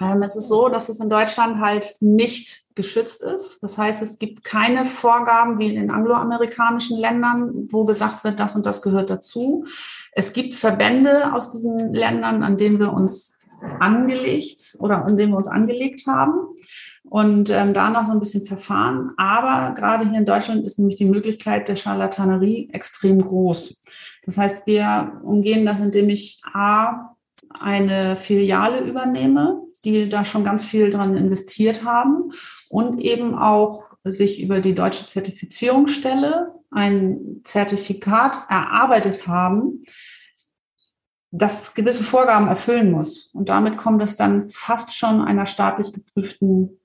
Ähm, 0.00 0.22
es 0.22 0.36
ist 0.36 0.48
so, 0.48 0.68
dass 0.68 0.88
es 0.88 1.00
in 1.00 1.10
Deutschland 1.10 1.60
halt 1.60 1.96
nicht 2.00 2.64
geschützt 2.74 3.22
ist. 3.22 3.62
Das 3.62 3.76
heißt, 3.76 4.02
es 4.02 4.18
gibt 4.18 4.44
keine 4.44 4.86
Vorgaben 4.86 5.58
wie 5.58 5.68
in 5.68 5.74
den 5.74 5.90
angloamerikanischen 5.90 6.98
Ländern, 6.98 7.68
wo 7.70 7.84
gesagt 7.84 8.22
wird, 8.22 8.38
das 8.38 8.54
und 8.54 8.64
das 8.66 8.82
gehört 8.82 9.10
dazu. 9.10 9.64
Es 10.12 10.32
gibt 10.32 10.54
Verbände 10.54 11.34
aus 11.34 11.50
diesen 11.50 11.92
Ländern, 11.92 12.42
an 12.42 12.56
denen 12.56 12.78
wir 12.78 12.92
uns 12.92 13.36
angelegt 13.80 14.76
oder 14.78 15.04
an 15.04 15.16
denen 15.16 15.32
wir 15.32 15.38
uns 15.38 15.48
angelegt 15.48 16.06
haben 16.06 16.54
und 17.02 17.50
ähm, 17.50 17.74
da 17.74 17.90
noch 17.90 18.06
so 18.06 18.12
ein 18.12 18.20
bisschen 18.20 18.46
verfahren. 18.46 19.12
Aber 19.16 19.74
gerade 19.74 20.08
hier 20.08 20.18
in 20.18 20.26
Deutschland 20.26 20.64
ist 20.64 20.78
nämlich 20.78 20.96
die 20.96 21.04
Möglichkeit 21.04 21.68
der 21.68 21.76
Charlatanerie 21.76 22.70
extrem 22.72 23.20
groß. 23.20 23.76
Das 24.24 24.36
heißt, 24.36 24.66
wir 24.66 25.20
umgehen 25.22 25.64
das, 25.64 25.80
indem 25.80 26.10
ich 26.10 26.40
A, 26.52 27.16
eine 27.50 28.16
Filiale 28.16 28.80
übernehme, 28.80 29.62
die 29.84 30.08
da 30.08 30.24
schon 30.24 30.44
ganz 30.44 30.64
viel 30.64 30.90
dran 30.90 31.16
investiert 31.16 31.84
haben 31.84 32.32
und 32.68 33.00
eben 33.00 33.34
auch 33.34 33.92
sich 34.04 34.42
über 34.42 34.60
die 34.60 34.74
deutsche 34.74 35.06
Zertifizierungsstelle 35.06 36.54
ein 36.70 37.40
Zertifikat 37.44 38.38
erarbeitet 38.48 39.26
haben, 39.26 39.82
das 41.30 41.74
gewisse 41.74 42.04
Vorgaben 42.04 42.48
erfüllen 42.48 42.90
muss. 42.90 43.26
Und 43.34 43.48
damit 43.48 43.76
kommt 43.76 44.02
es 44.02 44.16
dann 44.16 44.48
fast 44.50 44.96
schon 44.96 45.22
einer 45.22 45.46
staatlich 45.46 45.92
geprüften 45.92 46.80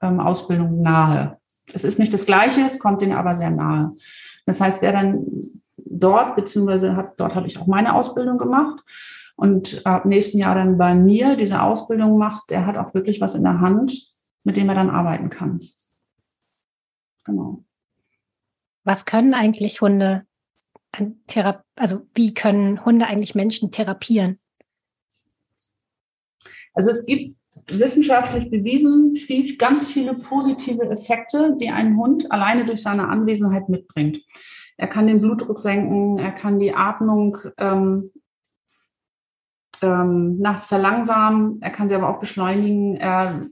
ähm, 0.00 0.20
Ausbildung 0.20 0.82
nahe. 0.82 1.38
Es 1.72 1.84
ist 1.84 1.98
nicht 1.98 2.14
das 2.14 2.26
Gleiche, 2.26 2.62
es 2.62 2.78
kommt 2.78 3.02
denen 3.02 3.12
aber 3.12 3.34
sehr 3.34 3.50
nahe. 3.50 3.94
Das 4.46 4.60
heißt, 4.60 4.80
wer 4.80 4.92
dann 4.92 5.26
dort, 5.76 6.34
beziehungsweise 6.34 6.96
hat, 6.96 7.20
dort 7.20 7.34
habe 7.34 7.46
ich 7.46 7.58
auch 7.58 7.66
meine 7.66 7.94
Ausbildung 7.94 8.38
gemacht 8.38 8.82
und 9.38 9.86
ab 9.86 10.04
nächsten 10.04 10.38
Jahr 10.38 10.56
dann 10.56 10.78
bei 10.78 10.96
mir 10.96 11.36
diese 11.36 11.62
Ausbildung 11.62 12.18
macht, 12.18 12.50
der 12.50 12.66
hat 12.66 12.76
auch 12.76 12.92
wirklich 12.92 13.20
was 13.20 13.36
in 13.36 13.44
der 13.44 13.60
Hand, 13.60 14.12
mit 14.42 14.56
dem 14.56 14.68
er 14.68 14.74
dann 14.74 14.90
arbeiten 14.90 15.30
kann. 15.30 15.60
Genau. 17.24 17.62
Was 18.82 19.04
können 19.04 19.34
eigentlich 19.34 19.80
Hunde 19.80 20.26
an 20.90 21.20
Thera 21.28 21.62
also 21.76 22.04
wie 22.14 22.34
können 22.34 22.84
Hunde 22.84 23.06
eigentlich 23.06 23.36
Menschen 23.36 23.70
therapieren? 23.70 24.40
Also 26.74 26.90
es 26.90 27.06
gibt 27.06 27.36
wissenschaftlich 27.68 28.50
bewiesen 28.50 29.14
viel, 29.14 29.56
ganz 29.56 29.88
viele 29.88 30.14
positive 30.14 30.90
Effekte, 30.90 31.56
die 31.60 31.68
ein 31.68 31.96
Hund 31.96 32.32
alleine 32.32 32.64
durch 32.64 32.82
seine 32.82 33.06
Anwesenheit 33.08 33.68
mitbringt. 33.68 34.20
Er 34.76 34.88
kann 34.88 35.06
den 35.06 35.20
Blutdruck 35.20 35.60
senken, 35.60 36.18
er 36.18 36.32
kann 36.32 36.58
die 36.58 36.74
Atmung 36.74 37.38
ähm, 37.56 38.10
ähm, 39.82 40.38
nach 40.38 40.62
verlangsamen, 40.62 41.60
er 41.60 41.70
kann 41.70 41.88
sie 41.88 41.94
aber 41.94 42.08
auch 42.08 42.20
beschleunigen, 42.20 42.96
er 42.96 43.42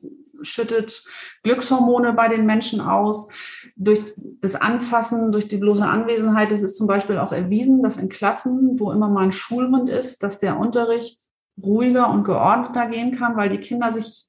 schüttet 0.43 1.05
Glückshormone 1.43 2.13
bei 2.13 2.29
den 2.29 2.47
Menschen 2.47 2.81
aus. 2.81 3.29
Durch 3.77 4.01
das 4.41 4.55
Anfassen, 4.55 5.33
durch 5.33 5.49
die 5.49 5.57
bloße 5.59 5.87
Anwesenheit, 5.87 6.51
das 6.51 6.63
ist 6.63 6.77
zum 6.77 6.87
Beispiel 6.87 7.19
auch 7.19 7.33
erwiesen, 7.33 7.83
dass 7.83 7.97
in 7.97 8.09
Klassen, 8.09 8.79
wo 8.79 8.93
immer 8.93 9.09
mal 9.09 9.25
ein 9.25 9.33
Schulhund 9.33 9.91
ist, 9.91 10.23
dass 10.23 10.39
der 10.39 10.59
Unterricht 10.59 11.21
ruhiger 11.63 12.11
und 12.11 12.25
geordneter 12.25 12.89
gehen 12.89 13.13
kann, 13.13 13.37
weil 13.37 13.51
die 13.51 13.61
Kinder 13.61 13.93
sich 13.93 14.27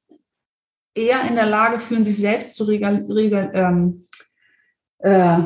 eher 0.94 1.22
in 1.24 1.36
der 1.36 1.46
Lage 1.46 1.80
fühlen, 1.80 2.06
sich 2.06 2.18
selbst 2.18 2.56
zu 2.56 2.64
regal, 2.64 3.06
regal, 3.10 3.52
ähm, 3.54 4.08
äh, 5.00 5.44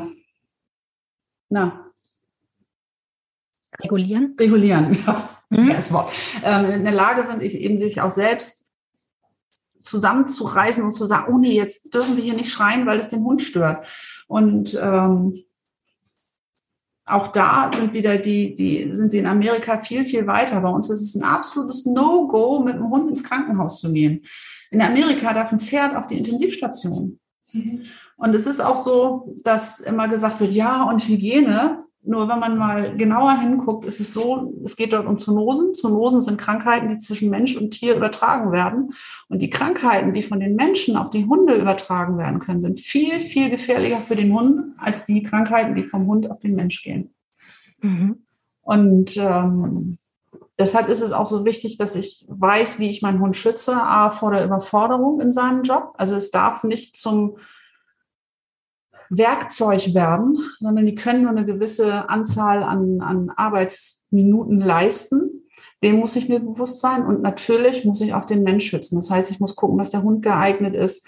na, 1.50 1.91
regulieren. 3.84 4.36
Regulieren, 4.40 4.98
ja, 5.06 5.30
mhm. 5.50 5.70
das 5.70 5.92
Wort. 5.92 6.12
Ähm, 6.44 6.66
in 6.66 6.84
der 6.84 6.94
Lage 6.94 7.24
sind, 7.24 7.42
eben 7.42 7.78
sich 7.78 8.02
auch 8.02 8.12
selbst 8.12 8.68
zusammenzureißen 9.84 10.84
und 10.84 10.92
zu 10.92 11.06
sagen, 11.06 11.34
oh 11.34 11.38
nee, 11.38 11.54
jetzt 11.54 11.94
dürfen 11.94 12.16
wir 12.16 12.24
hier 12.24 12.36
nicht 12.36 12.52
schreien, 12.52 12.86
weil 12.86 13.00
es 13.00 13.10
den 13.10 13.24
Hund 13.24 13.42
stört. 13.42 13.86
Und 14.28 14.78
ähm, 14.82 15.44
auch 17.06 17.28
da 17.28 17.72
sind 17.76 17.94
wieder 17.94 18.18
die, 18.18 18.56
die, 18.56 18.92
sind 18.94 19.10
sie 19.10 19.18
in 19.18 19.26
Amerika 19.26 19.82
viel, 19.82 20.06
viel 20.06 20.28
weiter. 20.28 20.62
Bei 20.62 20.70
uns 20.70 20.90
ist 20.90 21.02
es 21.02 21.16
ein 21.16 21.24
absolutes 21.24 21.86
No-Go, 21.86 22.60
mit 22.60 22.76
dem 22.76 22.90
Hund 22.90 23.10
ins 23.10 23.24
Krankenhaus 23.24 23.80
zu 23.80 23.92
gehen. 23.92 24.24
In 24.70 24.82
Amerika 24.82 25.34
darf 25.34 25.52
ein 25.52 25.60
Pferd 25.60 25.96
auf 25.96 26.08
die 26.08 26.18
Intensivstation. 26.18 27.20
Mhm. 27.52 27.84
Und 28.16 28.36
es 28.36 28.46
ist 28.46 28.62
auch 28.62 28.76
so, 28.76 29.34
dass 29.44 29.80
immer 29.80 30.08
gesagt 30.08 30.40
wird, 30.40 30.54
ja, 30.54 30.84
und 30.84 31.08
Hygiene. 31.08 31.80
Nur 32.04 32.28
wenn 32.28 32.40
man 32.40 32.58
mal 32.58 32.98
genauer 32.98 33.40
hinguckt, 33.40 33.86
ist 33.86 34.00
es 34.00 34.12
so, 34.12 34.60
es 34.66 34.76
geht 34.76 34.92
dort 34.92 35.06
um 35.06 35.20
Zoonosen. 35.20 35.76
Zoonosen 35.76 36.22
sind 36.22 36.40
Krankheiten, 36.40 36.90
die 36.90 36.98
zwischen 36.98 37.30
Mensch 37.30 37.56
und 37.56 37.72
Tier 37.72 37.96
übertragen 37.96 38.52
werden. 38.52 38.94
Und 39.30 39.40
die 39.42 39.52
Krankheiten, 39.52 40.12
die 40.12 40.24
von 40.24 40.40
den 40.40 40.56
Menschen 40.56 40.96
auf 40.96 41.12
die 41.12 41.26
Hunde 41.26 41.54
übertragen 41.54 42.18
werden 42.18 42.40
können, 42.40 42.62
sind 42.62 42.80
viel, 42.80 43.20
viel 43.20 43.52
gefährlicher 43.52 43.98
für 43.98 44.16
den 44.16 44.34
Hund 44.34 44.74
als 44.80 45.06
die 45.06 45.22
Krankheiten, 45.22 45.76
die 45.76 45.84
vom 45.84 46.08
Hund 46.08 46.32
auf 46.32 46.40
den 46.40 46.56
Mensch 46.56 46.82
gehen. 46.82 47.14
Mhm. 47.82 48.24
Und 48.62 49.18
ähm, 49.18 50.00
deshalb 50.58 50.88
ist 50.88 51.02
es 51.02 51.12
auch 51.12 51.28
so 51.28 51.46
wichtig, 51.46 51.78
dass 51.78 51.96
ich 51.96 52.26
weiß, 52.30 52.80
wie 52.80 52.90
ich 52.90 53.04
meinen 53.04 53.20
Hund 53.20 53.36
schütze, 53.36 53.76
a, 53.76 54.10
vor 54.10 54.32
der 54.32 54.44
Überforderung 54.44 55.22
in 55.22 55.32
seinem 55.32 55.62
Job. 55.62 55.94
Also 55.98 56.16
es 56.16 56.32
darf 56.32 56.64
nicht 56.64 56.98
zum 56.98 57.38
Werkzeug 59.12 59.94
werden, 59.94 60.40
sondern 60.60 60.86
die 60.86 60.96
können 60.96 61.24
nur 61.24 61.32
eine 61.32 61.46
gewisse 61.46 62.10
Anzahl 62.10 62.64
an, 62.64 63.02
an 63.02 63.30
Arbeitsminuten 63.30 64.60
leisten. 64.60 65.44
Dem 65.84 65.98
muss 65.98 66.16
ich 66.16 66.30
mir 66.30 66.40
bewusst 66.40 66.80
sein. 66.80 67.06
Und 67.06 67.22
natürlich 67.22 67.84
muss 67.84 68.00
ich 68.00 68.14
auch 68.14 68.26
den 68.26 68.44
Mensch 68.44 68.70
schützen. 68.70 68.96
Das 68.96 69.10
heißt, 69.10 69.30
ich 69.30 69.42
muss 69.42 69.58
gucken, 69.58 69.78
dass 69.78 69.90
der 69.90 70.04
Hund 70.04 70.22
geeignet 70.22 70.76
ist, 70.76 71.08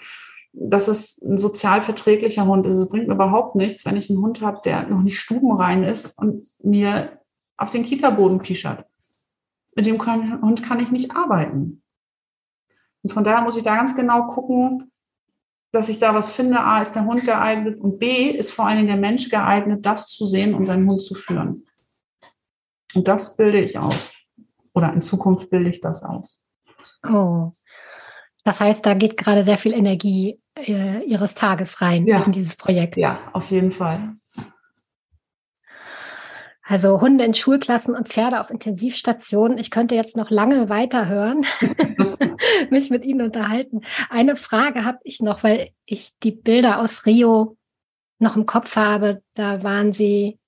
dass 0.52 0.86
es 0.86 1.20
ein 1.22 1.38
sozial 1.38 1.82
verträglicher 1.82 2.46
Hund 2.46 2.66
ist. 2.66 2.76
Es 2.76 2.88
bringt 2.88 3.08
mir 3.08 3.14
überhaupt 3.14 3.56
nichts, 3.56 3.86
wenn 3.86 3.96
ich 3.96 4.10
einen 4.10 4.20
Hund 4.20 4.42
habe, 4.42 4.60
der 4.64 4.86
noch 4.86 5.00
nicht 5.00 5.18
stubenrein 5.18 5.82
ist 5.82 6.18
und 6.18 6.46
mir 6.62 7.20
auf 7.56 7.70
den 7.70 7.84
Kita-Boden 7.84 8.40
pischert. 8.40 8.84
Mit 9.76 9.86
dem 9.86 9.98
Hund 9.98 10.62
kann 10.62 10.80
ich 10.80 10.90
nicht 10.90 11.16
arbeiten. 11.16 11.82
Und 13.02 13.12
von 13.12 13.24
daher 13.24 13.42
muss 13.42 13.56
ich 13.56 13.64
da 13.64 13.76
ganz 13.76 13.96
genau 13.96 14.26
gucken, 14.26 14.90
dass 15.74 15.88
ich 15.88 15.98
da 15.98 16.14
was 16.14 16.32
finde. 16.32 16.60
A, 16.60 16.80
ist 16.80 16.92
der 16.92 17.04
Hund 17.04 17.24
geeignet 17.24 17.80
und 17.80 17.98
B, 17.98 18.30
ist 18.30 18.52
vor 18.52 18.66
allen 18.66 18.76
Dingen 18.76 18.88
der 18.88 18.96
Mensch 18.96 19.28
geeignet, 19.28 19.84
das 19.84 20.08
zu 20.08 20.26
sehen 20.26 20.54
und 20.54 20.66
seinen 20.66 20.88
Hund 20.88 21.02
zu 21.02 21.14
führen. 21.14 21.66
Und 22.94 23.08
das 23.08 23.36
bilde 23.36 23.60
ich 23.60 23.78
aus. 23.78 24.12
Oder 24.72 24.92
in 24.92 25.02
Zukunft 25.02 25.50
bilde 25.50 25.70
ich 25.70 25.80
das 25.80 26.04
aus. 26.04 26.42
Oh. 27.06 27.52
Das 28.44 28.60
heißt, 28.60 28.84
da 28.84 28.94
geht 28.94 29.16
gerade 29.16 29.42
sehr 29.42 29.58
viel 29.58 29.74
Energie 29.74 30.38
äh, 30.56 31.02
Ihres 31.04 31.34
Tages 31.34 31.80
rein 31.80 32.06
ja. 32.06 32.22
in 32.22 32.32
dieses 32.32 32.56
Projekt. 32.56 32.96
Ja, 32.96 33.18
auf 33.32 33.50
jeden 33.50 33.72
Fall. 33.72 34.16
Also 36.66 37.00
Hunde 37.00 37.24
in 37.24 37.34
Schulklassen 37.34 37.94
und 37.94 38.08
Pferde 38.08 38.40
auf 38.40 38.50
Intensivstationen. 38.50 39.58
Ich 39.58 39.70
könnte 39.70 39.94
jetzt 39.94 40.16
noch 40.16 40.30
lange 40.30 40.70
weiterhören, 40.70 41.44
mich 42.70 42.88
mit 42.88 43.04
Ihnen 43.04 43.20
unterhalten. 43.20 43.82
Eine 44.08 44.34
Frage 44.36 44.84
habe 44.84 44.98
ich 45.04 45.20
noch, 45.20 45.44
weil 45.44 45.70
ich 45.84 46.12
die 46.22 46.32
Bilder 46.32 46.80
aus 46.80 47.04
Rio 47.04 47.58
noch 48.18 48.36
im 48.36 48.46
Kopf 48.46 48.76
habe. 48.76 49.20
Da 49.34 49.62
waren 49.62 49.92
Sie 49.92 50.38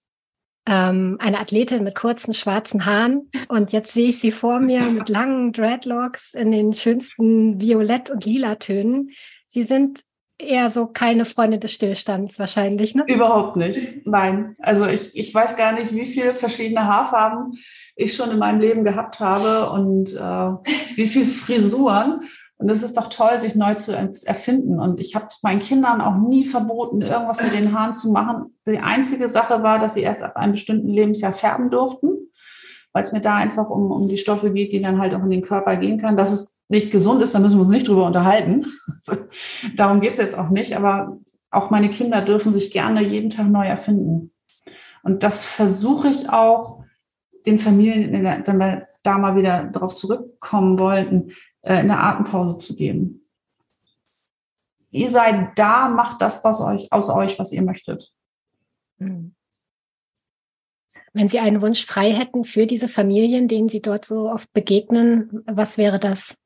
ähm, 0.66 1.16
eine 1.20 1.38
Athletin 1.38 1.85
mit 1.85 1.94
kurzen 1.94 2.33
schwarzen 2.33 2.87
Haaren. 2.87 3.31
Und 3.48 3.72
jetzt 3.72 3.92
sehe 3.92 4.09
ich 4.09 4.18
sie 4.18 4.33
vor 4.33 4.59
mir 4.59 4.83
mit 4.83 5.09
langen 5.11 5.52
Dreadlocks 5.52 6.35
in 6.35 6.50
den 6.50 6.72
schönsten 6.72 7.61
Violett- 7.61 8.11
und 8.11 8.24
Lila-Tönen. 8.24 9.11
Sie 9.46 9.62
sind 9.62 10.00
eher 10.38 10.70
so 10.70 10.87
keine 10.87 11.25
Freundin 11.25 11.61
des 11.61 11.72
Stillstands 11.72 12.38
wahrscheinlich, 12.38 12.94
ne? 12.94 13.05
Überhaupt 13.07 13.57
nicht. 13.57 14.07
Nein. 14.07 14.57
Also 14.59 14.87
ich, 14.87 15.16
ich 15.16 15.35
weiß 15.35 15.57
gar 15.57 15.72
nicht, 15.72 15.94
wie 15.94 16.07
viele 16.07 16.35
verschiedene 16.35 16.87
Haarfarben 16.87 17.55
ich 17.94 18.14
schon 18.14 18.31
in 18.31 18.38
meinem 18.38 18.61
Leben 18.61 18.85
gehabt 18.85 19.20
habe 19.20 19.70
und 19.70 20.14
äh, 20.14 20.18
wie 20.96 21.07
viele 21.07 21.27
Frisuren. 21.27 22.20
Und 22.59 22.70
es 22.70 22.83
ist 22.83 22.96
doch 22.96 23.09
toll, 23.09 23.38
sich 23.38 23.55
neu 23.55 23.75
zu 23.75 23.92
erfinden. 23.92 24.81
Und 24.81 24.99
ich 24.99 25.14
habe 25.14 25.27
meinen 25.42 25.61
Kindern 25.61 26.01
auch 26.01 26.16
nie 26.16 26.44
verboten, 26.44 27.03
irgendwas 27.03 27.42
mit 27.42 27.53
den 27.53 27.79
Haaren 27.79 27.92
zu 27.92 28.11
machen. 28.11 28.55
Die 28.66 28.79
einzige 28.79 29.29
Sache 29.29 29.62
war, 29.62 29.79
dass 29.79 29.94
sie 29.94 30.01
erst 30.01 30.22
ab 30.22 30.37
einem 30.37 30.53
bestimmten 30.53 30.88
Lebensjahr 30.88 31.35
färben 31.35 31.70
durften, 31.70 32.09
weil 32.92 33.03
es 33.03 33.12
mir 33.12 33.20
da 33.20 33.35
einfach 33.35 33.68
um, 33.68 33.90
um 33.90 34.09
die 34.09 34.16
Stoffe 34.16 34.53
geht, 34.53 34.72
die 34.72 34.81
dann 34.81 34.99
halt 34.99 35.14
auch 35.14 35.22
in 35.22 35.31
den 35.31 35.42
Körper 35.42 35.77
gehen 35.77 36.01
kann. 36.01 36.16
Dass 36.16 36.33
es 36.33 36.55
nicht 36.68 36.90
gesund 36.90 37.22
ist, 37.22 37.35
da 37.35 37.38
müssen 37.38 37.57
wir 37.57 37.62
uns 37.62 37.70
nicht 37.70 37.88
drüber 37.88 38.07
unterhalten. 38.07 38.66
Darum 39.76 40.00
geht 40.00 40.14
es 40.14 40.18
jetzt 40.18 40.37
auch 40.37 40.48
nicht. 40.48 40.76
Aber 40.76 41.18
auch 41.50 41.70
meine 41.70 41.90
Kinder 41.90 42.22
dürfen 42.22 42.52
sich 42.52 42.70
gerne 42.70 43.02
jeden 43.02 43.31
Tag 43.31 43.48
neu 43.48 43.66
erfinden. 43.66 44.33
Und 45.02 45.22
das 45.22 45.44
versuche 45.44 46.09
ich 46.09 46.29
auch 46.29 46.85
den 47.46 47.59
Familien, 47.61 48.12
wenn 48.12 48.59
wir 48.59 48.88
da 49.05 49.18
mal 49.18 49.37
wieder 49.37 49.70
darauf 49.70 49.94
zurückkommen 49.94 50.79
wollten, 50.81 51.31
äh, 51.62 51.74
eine 51.74 52.00
Atempause 52.00 52.59
zu 52.59 52.74
geben. 52.74 53.22
Ihr 54.90 55.11
seid 55.11 55.57
da, 55.57 55.88
macht 55.88 56.20
das 56.20 56.42
was 56.42 56.61
euch, 56.61 56.88
aus 56.90 57.09
euch, 57.09 57.38
was 57.38 57.52
ihr 57.52 57.62
möchtet. 57.62 58.12
Hm. 58.98 59.35
Wenn 61.12 61.29
Sie 61.29 61.38
einen 61.38 61.62
Wunsch 61.62 61.87
frei 61.87 62.12
hätten 62.12 62.44
für 62.44 62.66
diese 62.66 62.88
Familien, 62.88 63.46
denen 63.48 63.68
Sie 63.68 63.81
dort 63.81 64.05
so 64.05 64.31
oft 64.31 64.52
begegnen, 64.52 65.42
was 65.46 65.79
wäre 65.79 65.98
das? 65.98 66.37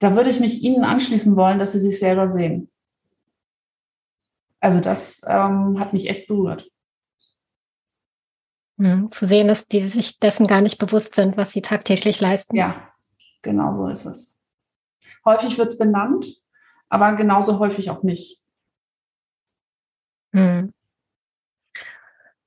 Da 0.00 0.16
würde 0.16 0.30
ich 0.30 0.40
mich 0.40 0.62
Ihnen 0.62 0.84
anschließen 0.84 1.36
wollen, 1.36 1.58
dass 1.58 1.72
Sie 1.72 1.78
sich 1.78 1.98
selber 1.98 2.26
sehen. 2.26 2.70
Also 4.58 4.80
das 4.80 5.22
ähm, 5.26 5.78
hat 5.78 5.92
mich 5.92 6.10
echt 6.10 6.26
berührt. 6.26 6.70
Hm, 8.78 9.12
zu 9.12 9.26
sehen, 9.26 9.48
dass 9.48 9.68
die 9.68 9.80
sich 9.80 10.18
dessen 10.18 10.46
gar 10.46 10.62
nicht 10.62 10.78
bewusst 10.78 11.14
sind, 11.14 11.36
was 11.36 11.52
sie 11.52 11.60
tagtäglich 11.60 12.20
leisten. 12.20 12.56
Ja, 12.56 12.90
genau 13.42 13.74
so 13.74 13.88
ist 13.88 14.06
es. 14.06 14.40
Häufig 15.24 15.58
wird 15.58 15.68
es 15.68 15.78
benannt, 15.78 16.40
aber 16.88 17.12
genauso 17.12 17.58
häufig 17.58 17.90
auch 17.90 18.02
nicht. 18.02 18.38
Hm. 20.32 20.72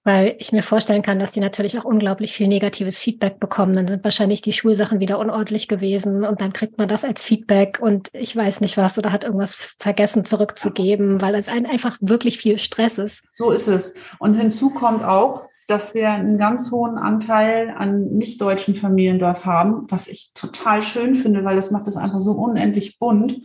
Weil 0.04 0.36
ich 0.40 0.52
mir 0.52 0.64
vorstellen 0.64 1.02
kann, 1.02 1.20
dass 1.20 1.32
die 1.32 1.40
natürlich 1.40 1.80
auch 1.80 1.86
unglaublich 1.86 2.34
viel 2.34 2.48
negatives 2.48 3.00
Feedback 3.00 3.40
bekommen. 3.40 3.74
Dann 3.74 3.88
sind 3.88 4.04
wahrscheinlich 4.04 4.42
die 4.42 4.52
Schulsachen 4.52 5.00
wieder 5.00 5.18
unordentlich 5.18 5.68
gewesen 5.68 6.26
und 6.26 6.42
dann 6.42 6.52
kriegt 6.52 6.78
man 6.78 6.90
das 6.90 7.06
als 7.06 7.24
Feedback 7.24 7.80
und 7.82 8.10
ich 8.12 8.36
weiß 8.36 8.60
nicht 8.60 8.76
was 8.76 8.98
oder 8.98 9.12
hat 9.12 9.24
irgendwas 9.24 9.76
vergessen 9.80 10.26
zurückzugeben, 10.26 11.22
weil 11.22 11.36
es 11.36 11.48
einfach 11.48 11.98
wirklich 12.02 12.38
viel 12.38 12.58
Stress 12.58 12.98
ist. 12.98 13.24
So 13.34 13.52
ist 13.52 13.68
es. 13.68 13.96
Und 14.20 14.34
hinzu 14.36 14.72
kommt 14.72 15.06
auch, 15.06 15.48
dass 15.68 15.94
wir 15.94 16.10
einen 16.10 16.38
ganz 16.38 16.72
hohen 16.72 16.98
Anteil 16.98 17.74
an 17.78 18.10
nicht-deutschen 18.10 18.76
Familien 18.76 19.20
dort 19.20 19.46
haben, 19.46 19.88
was 19.90 20.08
ich 20.08 20.32
total 20.34 20.82
schön 20.82 21.16
finde, 21.16 21.44
weil 21.44 21.56
das 21.56 21.72
macht 21.72 21.88
es 21.88 21.96
einfach 21.96 22.20
so 22.20 22.32
unendlich 22.32 23.00
bunt. 23.00 23.42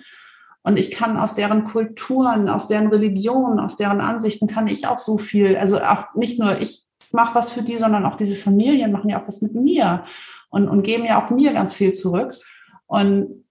Und 0.68 0.78
ich 0.78 0.90
kann 0.90 1.16
aus 1.16 1.32
deren 1.32 1.64
Kulturen, 1.64 2.46
aus 2.50 2.68
deren 2.68 2.88
Religionen, 2.88 3.58
aus 3.58 3.78
deren 3.78 4.02
Ansichten 4.02 4.46
kann 4.48 4.66
ich 4.66 4.86
auch 4.86 4.98
so 4.98 5.16
viel, 5.16 5.56
also 5.56 5.80
auch 5.80 6.14
nicht 6.14 6.38
nur 6.38 6.60
ich 6.60 6.84
mache 7.10 7.34
was 7.34 7.50
für 7.50 7.62
die, 7.62 7.78
sondern 7.78 8.04
auch 8.04 8.18
diese 8.18 8.36
Familien 8.36 8.92
machen 8.92 9.08
ja 9.08 9.18
auch 9.18 9.26
was 9.26 9.40
mit 9.40 9.54
mir 9.54 10.04
und, 10.50 10.68
und 10.68 10.82
geben 10.82 11.06
ja 11.06 11.24
auch 11.24 11.30
mir 11.30 11.54
ganz 11.54 11.72
viel 11.72 11.92
zurück. 11.92 12.34
Und 12.86 13.46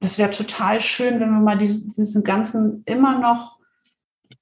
das 0.00 0.16
wäre 0.16 0.30
total 0.30 0.80
schön, 0.80 1.20
wenn 1.20 1.28
wir 1.28 1.40
mal 1.40 1.58
diesen, 1.58 1.92
diesen 1.92 2.24
ganzen 2.24 2.84
immer 2.86 3.18
noch 3.18 3.58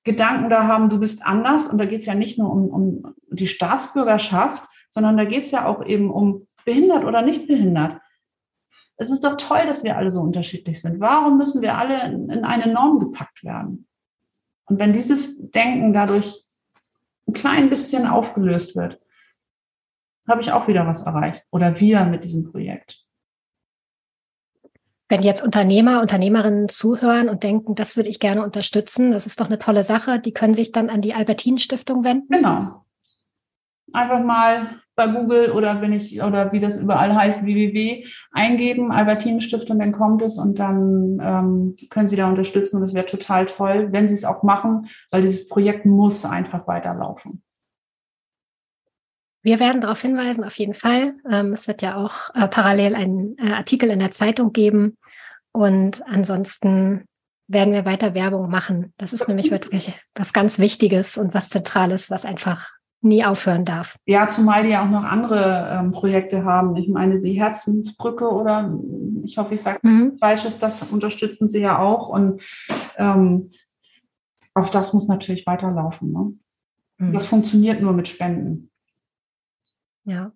Gedanken 0.04 0.50
da 0.50 0.68
haben, 0.68 0.90
du 0.90 1.00
bist 1.00 1.26
anders. 1.26 1.66
Und 1.66 1.78
da 1.78 1.84
geht 1.84 2.02
es 2.02 2.06
ja 2.06 2.14
nicht 2.14 2.38
nur 2.38 2.52
um, 2.52 2.68
um 2.68 3.14
die 3.32 3.48
Staatsbürgerschaft, 3.48 4.62
sondern 4.90 5.16
da 5.16 5.24
geht 5.24 5.46
es 5.46 5.50
ja 5.50 5.66
auch 5.66 5.84
eben 5.84 6.12
um 6.12 6.46
behindert 6.64 7.04
oder 7.04 7.22
nicht 7.22 7.48
behindert. 7.48 8.00
Es 8.98 9.10
ist 9.10 9.24
doch 9.24 9.36
toll, 9.36 9.64
dass 9.66 9.84
wir 9.84 9.96
alle 9.96 10.10
so 10.10 10.20
unterschiedlich 10.20 10.82
sind. 10.82 11.00
Warum 11.00 11.38
müssen 11.38 11.62
wir 11.62 11.78
alle 11.78 12.04
in, 12.04 12.28
in 12.28 12.44
eine 12.44 12.72
Norm 12.72 12.98
gepackt 12.98 13.44
werden? 13.44 13.86
Und 14.66 14.80
wenn 14.80 14.92
dieses 14.92 15.50
Denken 15.50 15.92
dadurch 15.92 16.44
ein 17.26 17.32
klein 17.32 17.70
bisschen 17.70 18.06
aufgelöst 18.06 18.74
wird, 18.76 19.00
habe 20.28 20.42
ich 20.42 20.52
auch 20.52 20.68
wieder 20.68 20.86
was 20.86 21.02
erreicht. 21.02 21.46
Oder 21.50 21.80
wir 21.80 22.04
mit 22.06 22.24
diesem 22.24 22.50
Projekt. 22.50 23.00
Wenn 25.08 25.22
jetzt 25.22 25.42
Unternehmer, 25.42 26.02
Unternehmerinnen 26.02 26.68
zuhören 26.68 27.30
und 27.30 27.42
denken, 27.42 27.74
das 27.74 27.96
würde 27.96 28.10
ich 28.10 28.20
gerne 28.20 28.44
unterstützen, 28.44 29.12
das 29.12 29.26
ist 29.26 29.40
doch 29.40 29.46
eine 29.46 29.58
tolle 29.58 29.84
Sache, 29.84 30.20
die 30.20 30.32
können 30.32 30.52
sich 30.52 30.70
dann 30.70 30.90
an 30.90 31.00
die 31.00 31.14
Albertinen-Stiftung 31.14 32.04
wenden? 32.04 32.28
Genau. 32.28 32.82
Einfach 33.92 34.22
mal 34.22 34.76
bei 34.94 35.06
Google 35.06 35.52
oder 35.52 35.80
wenn 35.80 35.92
ich, 35.92 36.20
oder 36.20 36.52
wie 36.52 36.60
das 36.60 36.76
überall 36.76 37.14
heißt, 37.14 37.44
www 37.44 38.04
eingeben, 38.32 38.90
Albertinen-Stiftung, 38.90 39.78
dann 39.78 39.92
kommt 39.92 40.22
es 40.22 40.38
und 40.38 40.58
dann 40.58 41.18
ähm, 41.22 41.76
können 41.88 42.08
Sie 42.08 42.16
da 42.16 42.28
unterstützen 42.28 42.76
und 42.76 42.82
das 42.82 42.94
wäre 42.94 43.06
total 43.06 43.46
toll, 43.46 43.88
wenn 43.92 44.08
Sie 44.08 44.14
es 44.14 44.24
auch 44.24 44.42
machen, 44.42 44.88
weil 45.10 45.22
dieses 45.22 45.48
Projekt 45.48 45.86
muss 45.86 46.24
einfach 46.24 46.66
weiterlaufen. 46.66 47.42
Wir 49.42 49.60
werden 49.60 49.80
darauf 49.80 50.02
hinweisen, 50.02 50.44
auf 50.44 50.58
jeden 50.58 50.74
Fall. 50.74 51.14
Ähm, 51.30 51.52
es 51.52 51.68
wird 51.68 51.80
ja 51.80 51.96
auch 51.96 52.34
äh, 52.34 52.48
parallel 52.48 52.94
einen 52.94 53.36
äh, 53.38 53.52
Artikel 53.52 53.88
in 53.90 54.00
der 54.00 54.10
Zeitung 54.10 54.52
geben. 54.52 54.98
Und 55.52 56.02
ansonsten 56.06 57.04
werden 57.46 57.72
wir 57.72 57.84
weiter 57.84 58.14
Werbung 58.14 58.50
machen. 58.50 58.92
Das 58.98 59.12
ist 59.12 59.20
das 59.20 59.28
nämlich 59.28 59.50
wirklich 59.50 59.98
was 60.14 60.32
ganz 60.32 60.58
Wichtiges 60.58 61.16
und 61.16 61.34
was 61.34 61.48
Zentrales, 61.48 62.10
was 62.10 62.24
einfach 62.24 62.72
nie 63.00 63.24
aufhören 63.24 63.64
darf. 63.64 63.96
Ja, 64.06 64.28
zumal 64.28 64.64
die 64.64 64.70
ja 64.70 64.84
auch 64.84 64.90
noch 64.90 65.04
andere 65.04 65.68
ähm, 65.72 65.92
Projekte 65.92 66.44
haben. 66.44 66.76
Ich 66.76 66.88
meine, 66.88 67.20
die 67.20 67.40
Herzensbrücke 67.40 68.28
oder 68.28 68.76
ich 69.22 69.38
hoffe, 69.38 69.54
ich 69.54 69.62
sage 69.62 69.78
mhm. 69.82 70.16
Falsches, 70.18 70.58
das 70.58 70.82
unterstützen 70.82 71.48
sie 71.48 71.60
ja 71.60 71.78
auch. 71.78 72.08
Und 72.08 72.42
ähm, 72.96 73.50
auch 74.54 74.70
das 74.70 74.92
muss 74.92 75.06
natürlich 75.06 75.46
weiterlaufen. 75.46 76.12
Ne? 76.12 76.32
Mhm. 76.98 77.12
Das 77.12 77.26
funktioniert 77.26 77.80
nur 77.80 77.92
mit 77.92 78.08
Spenden. 78.08 78.70
Ja. 80.04 80.32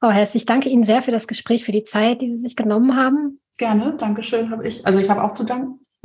Frau 0.00 0.10
Hess, 0.10 0.34
ich 0.36 0.46
danke 0.46 0.68
Ihnen 0.68 0.84
sehr 0.84 1.02
für 1.02 1.10
das 1.10 1.26
Gespräch, 1.26 1.64
für 1.64 1.72
die 1.72 1.82
Zeit, 1.82 2.22
die 2.22 2.30
Sie 2.30 2.38
sich 2.38 2.54
genommen 2.54 2.94
haben. 2.94 3.40
Gerne, 3.56 3.96
danke 3.98 4.22
schön, 4.22 4.50
habe 4.50 4.68
ich. 4.68 4.86
Also 4.86 5.00
ich 5.00 5.10
habe 5.10 5.24
auch 5.24 5.34
zu 5.34 5.42
danken. 5.42 5.80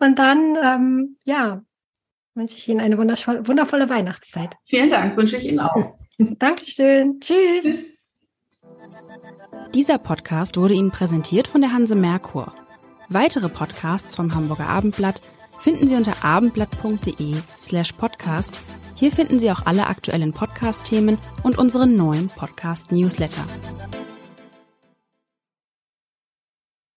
Und 0.00 0.18
dann, 0.18 0.56
ähm, 0.60 1.16
ja, 1.24 1.62
wünsche 2.34 2.56
ich 2.56 2.68
Ihnen 2.68 2.80
eine 2.80 2.98
wundervolle, 2.98 3.88
Weihnachtszeit. 3.88 4.56
Vielen 4.64 4.90
Dank, 4.90 5.16
wünsche 5.16 5.36
ich 5.36 5.46
Ihnen 5.46 5.60
auch. 5.60 5.94
Dankeschön. 6.18 7.20
Tschüss. 7.20 7.62
Tschüss. 7.62 7.84
Dieser 9.74 9.98
Podcast 9.98 10.56
wurde 10.56 10.74
Ihnen 10.74 10.90
präsentiert 10.90 11.48
von 11.48 11.60
der 11.60 11.72
Hanse 11.72 11.94
Merkur. 11.94 12.52
Weitere 13.08 13.48
Podcasts 13.48 14.16
vom 14.16 14.34
Hamburger 14.34 14.68
Abendblatt 14.68 15.20
finden 15.60 15.88
Sie 15.88 15.96
unter 15.96 16.24
abendblatt.de 16.24 17.34
slash 17.58 17.92
podcast 17.92 18.58
hier 18.96 19.10
finden 19.10 19.38
Sie 19.40 19.50
auch 19.50 19.66
alle 19.66 19.86
aktuellen 19.86 20.32
Podcast-Themen 20.32 21.18
und 21.42 21.58
unseren 21.58 21.96
neuen 21.96 22.28
Podcast-Newsletter. 22.28 23.44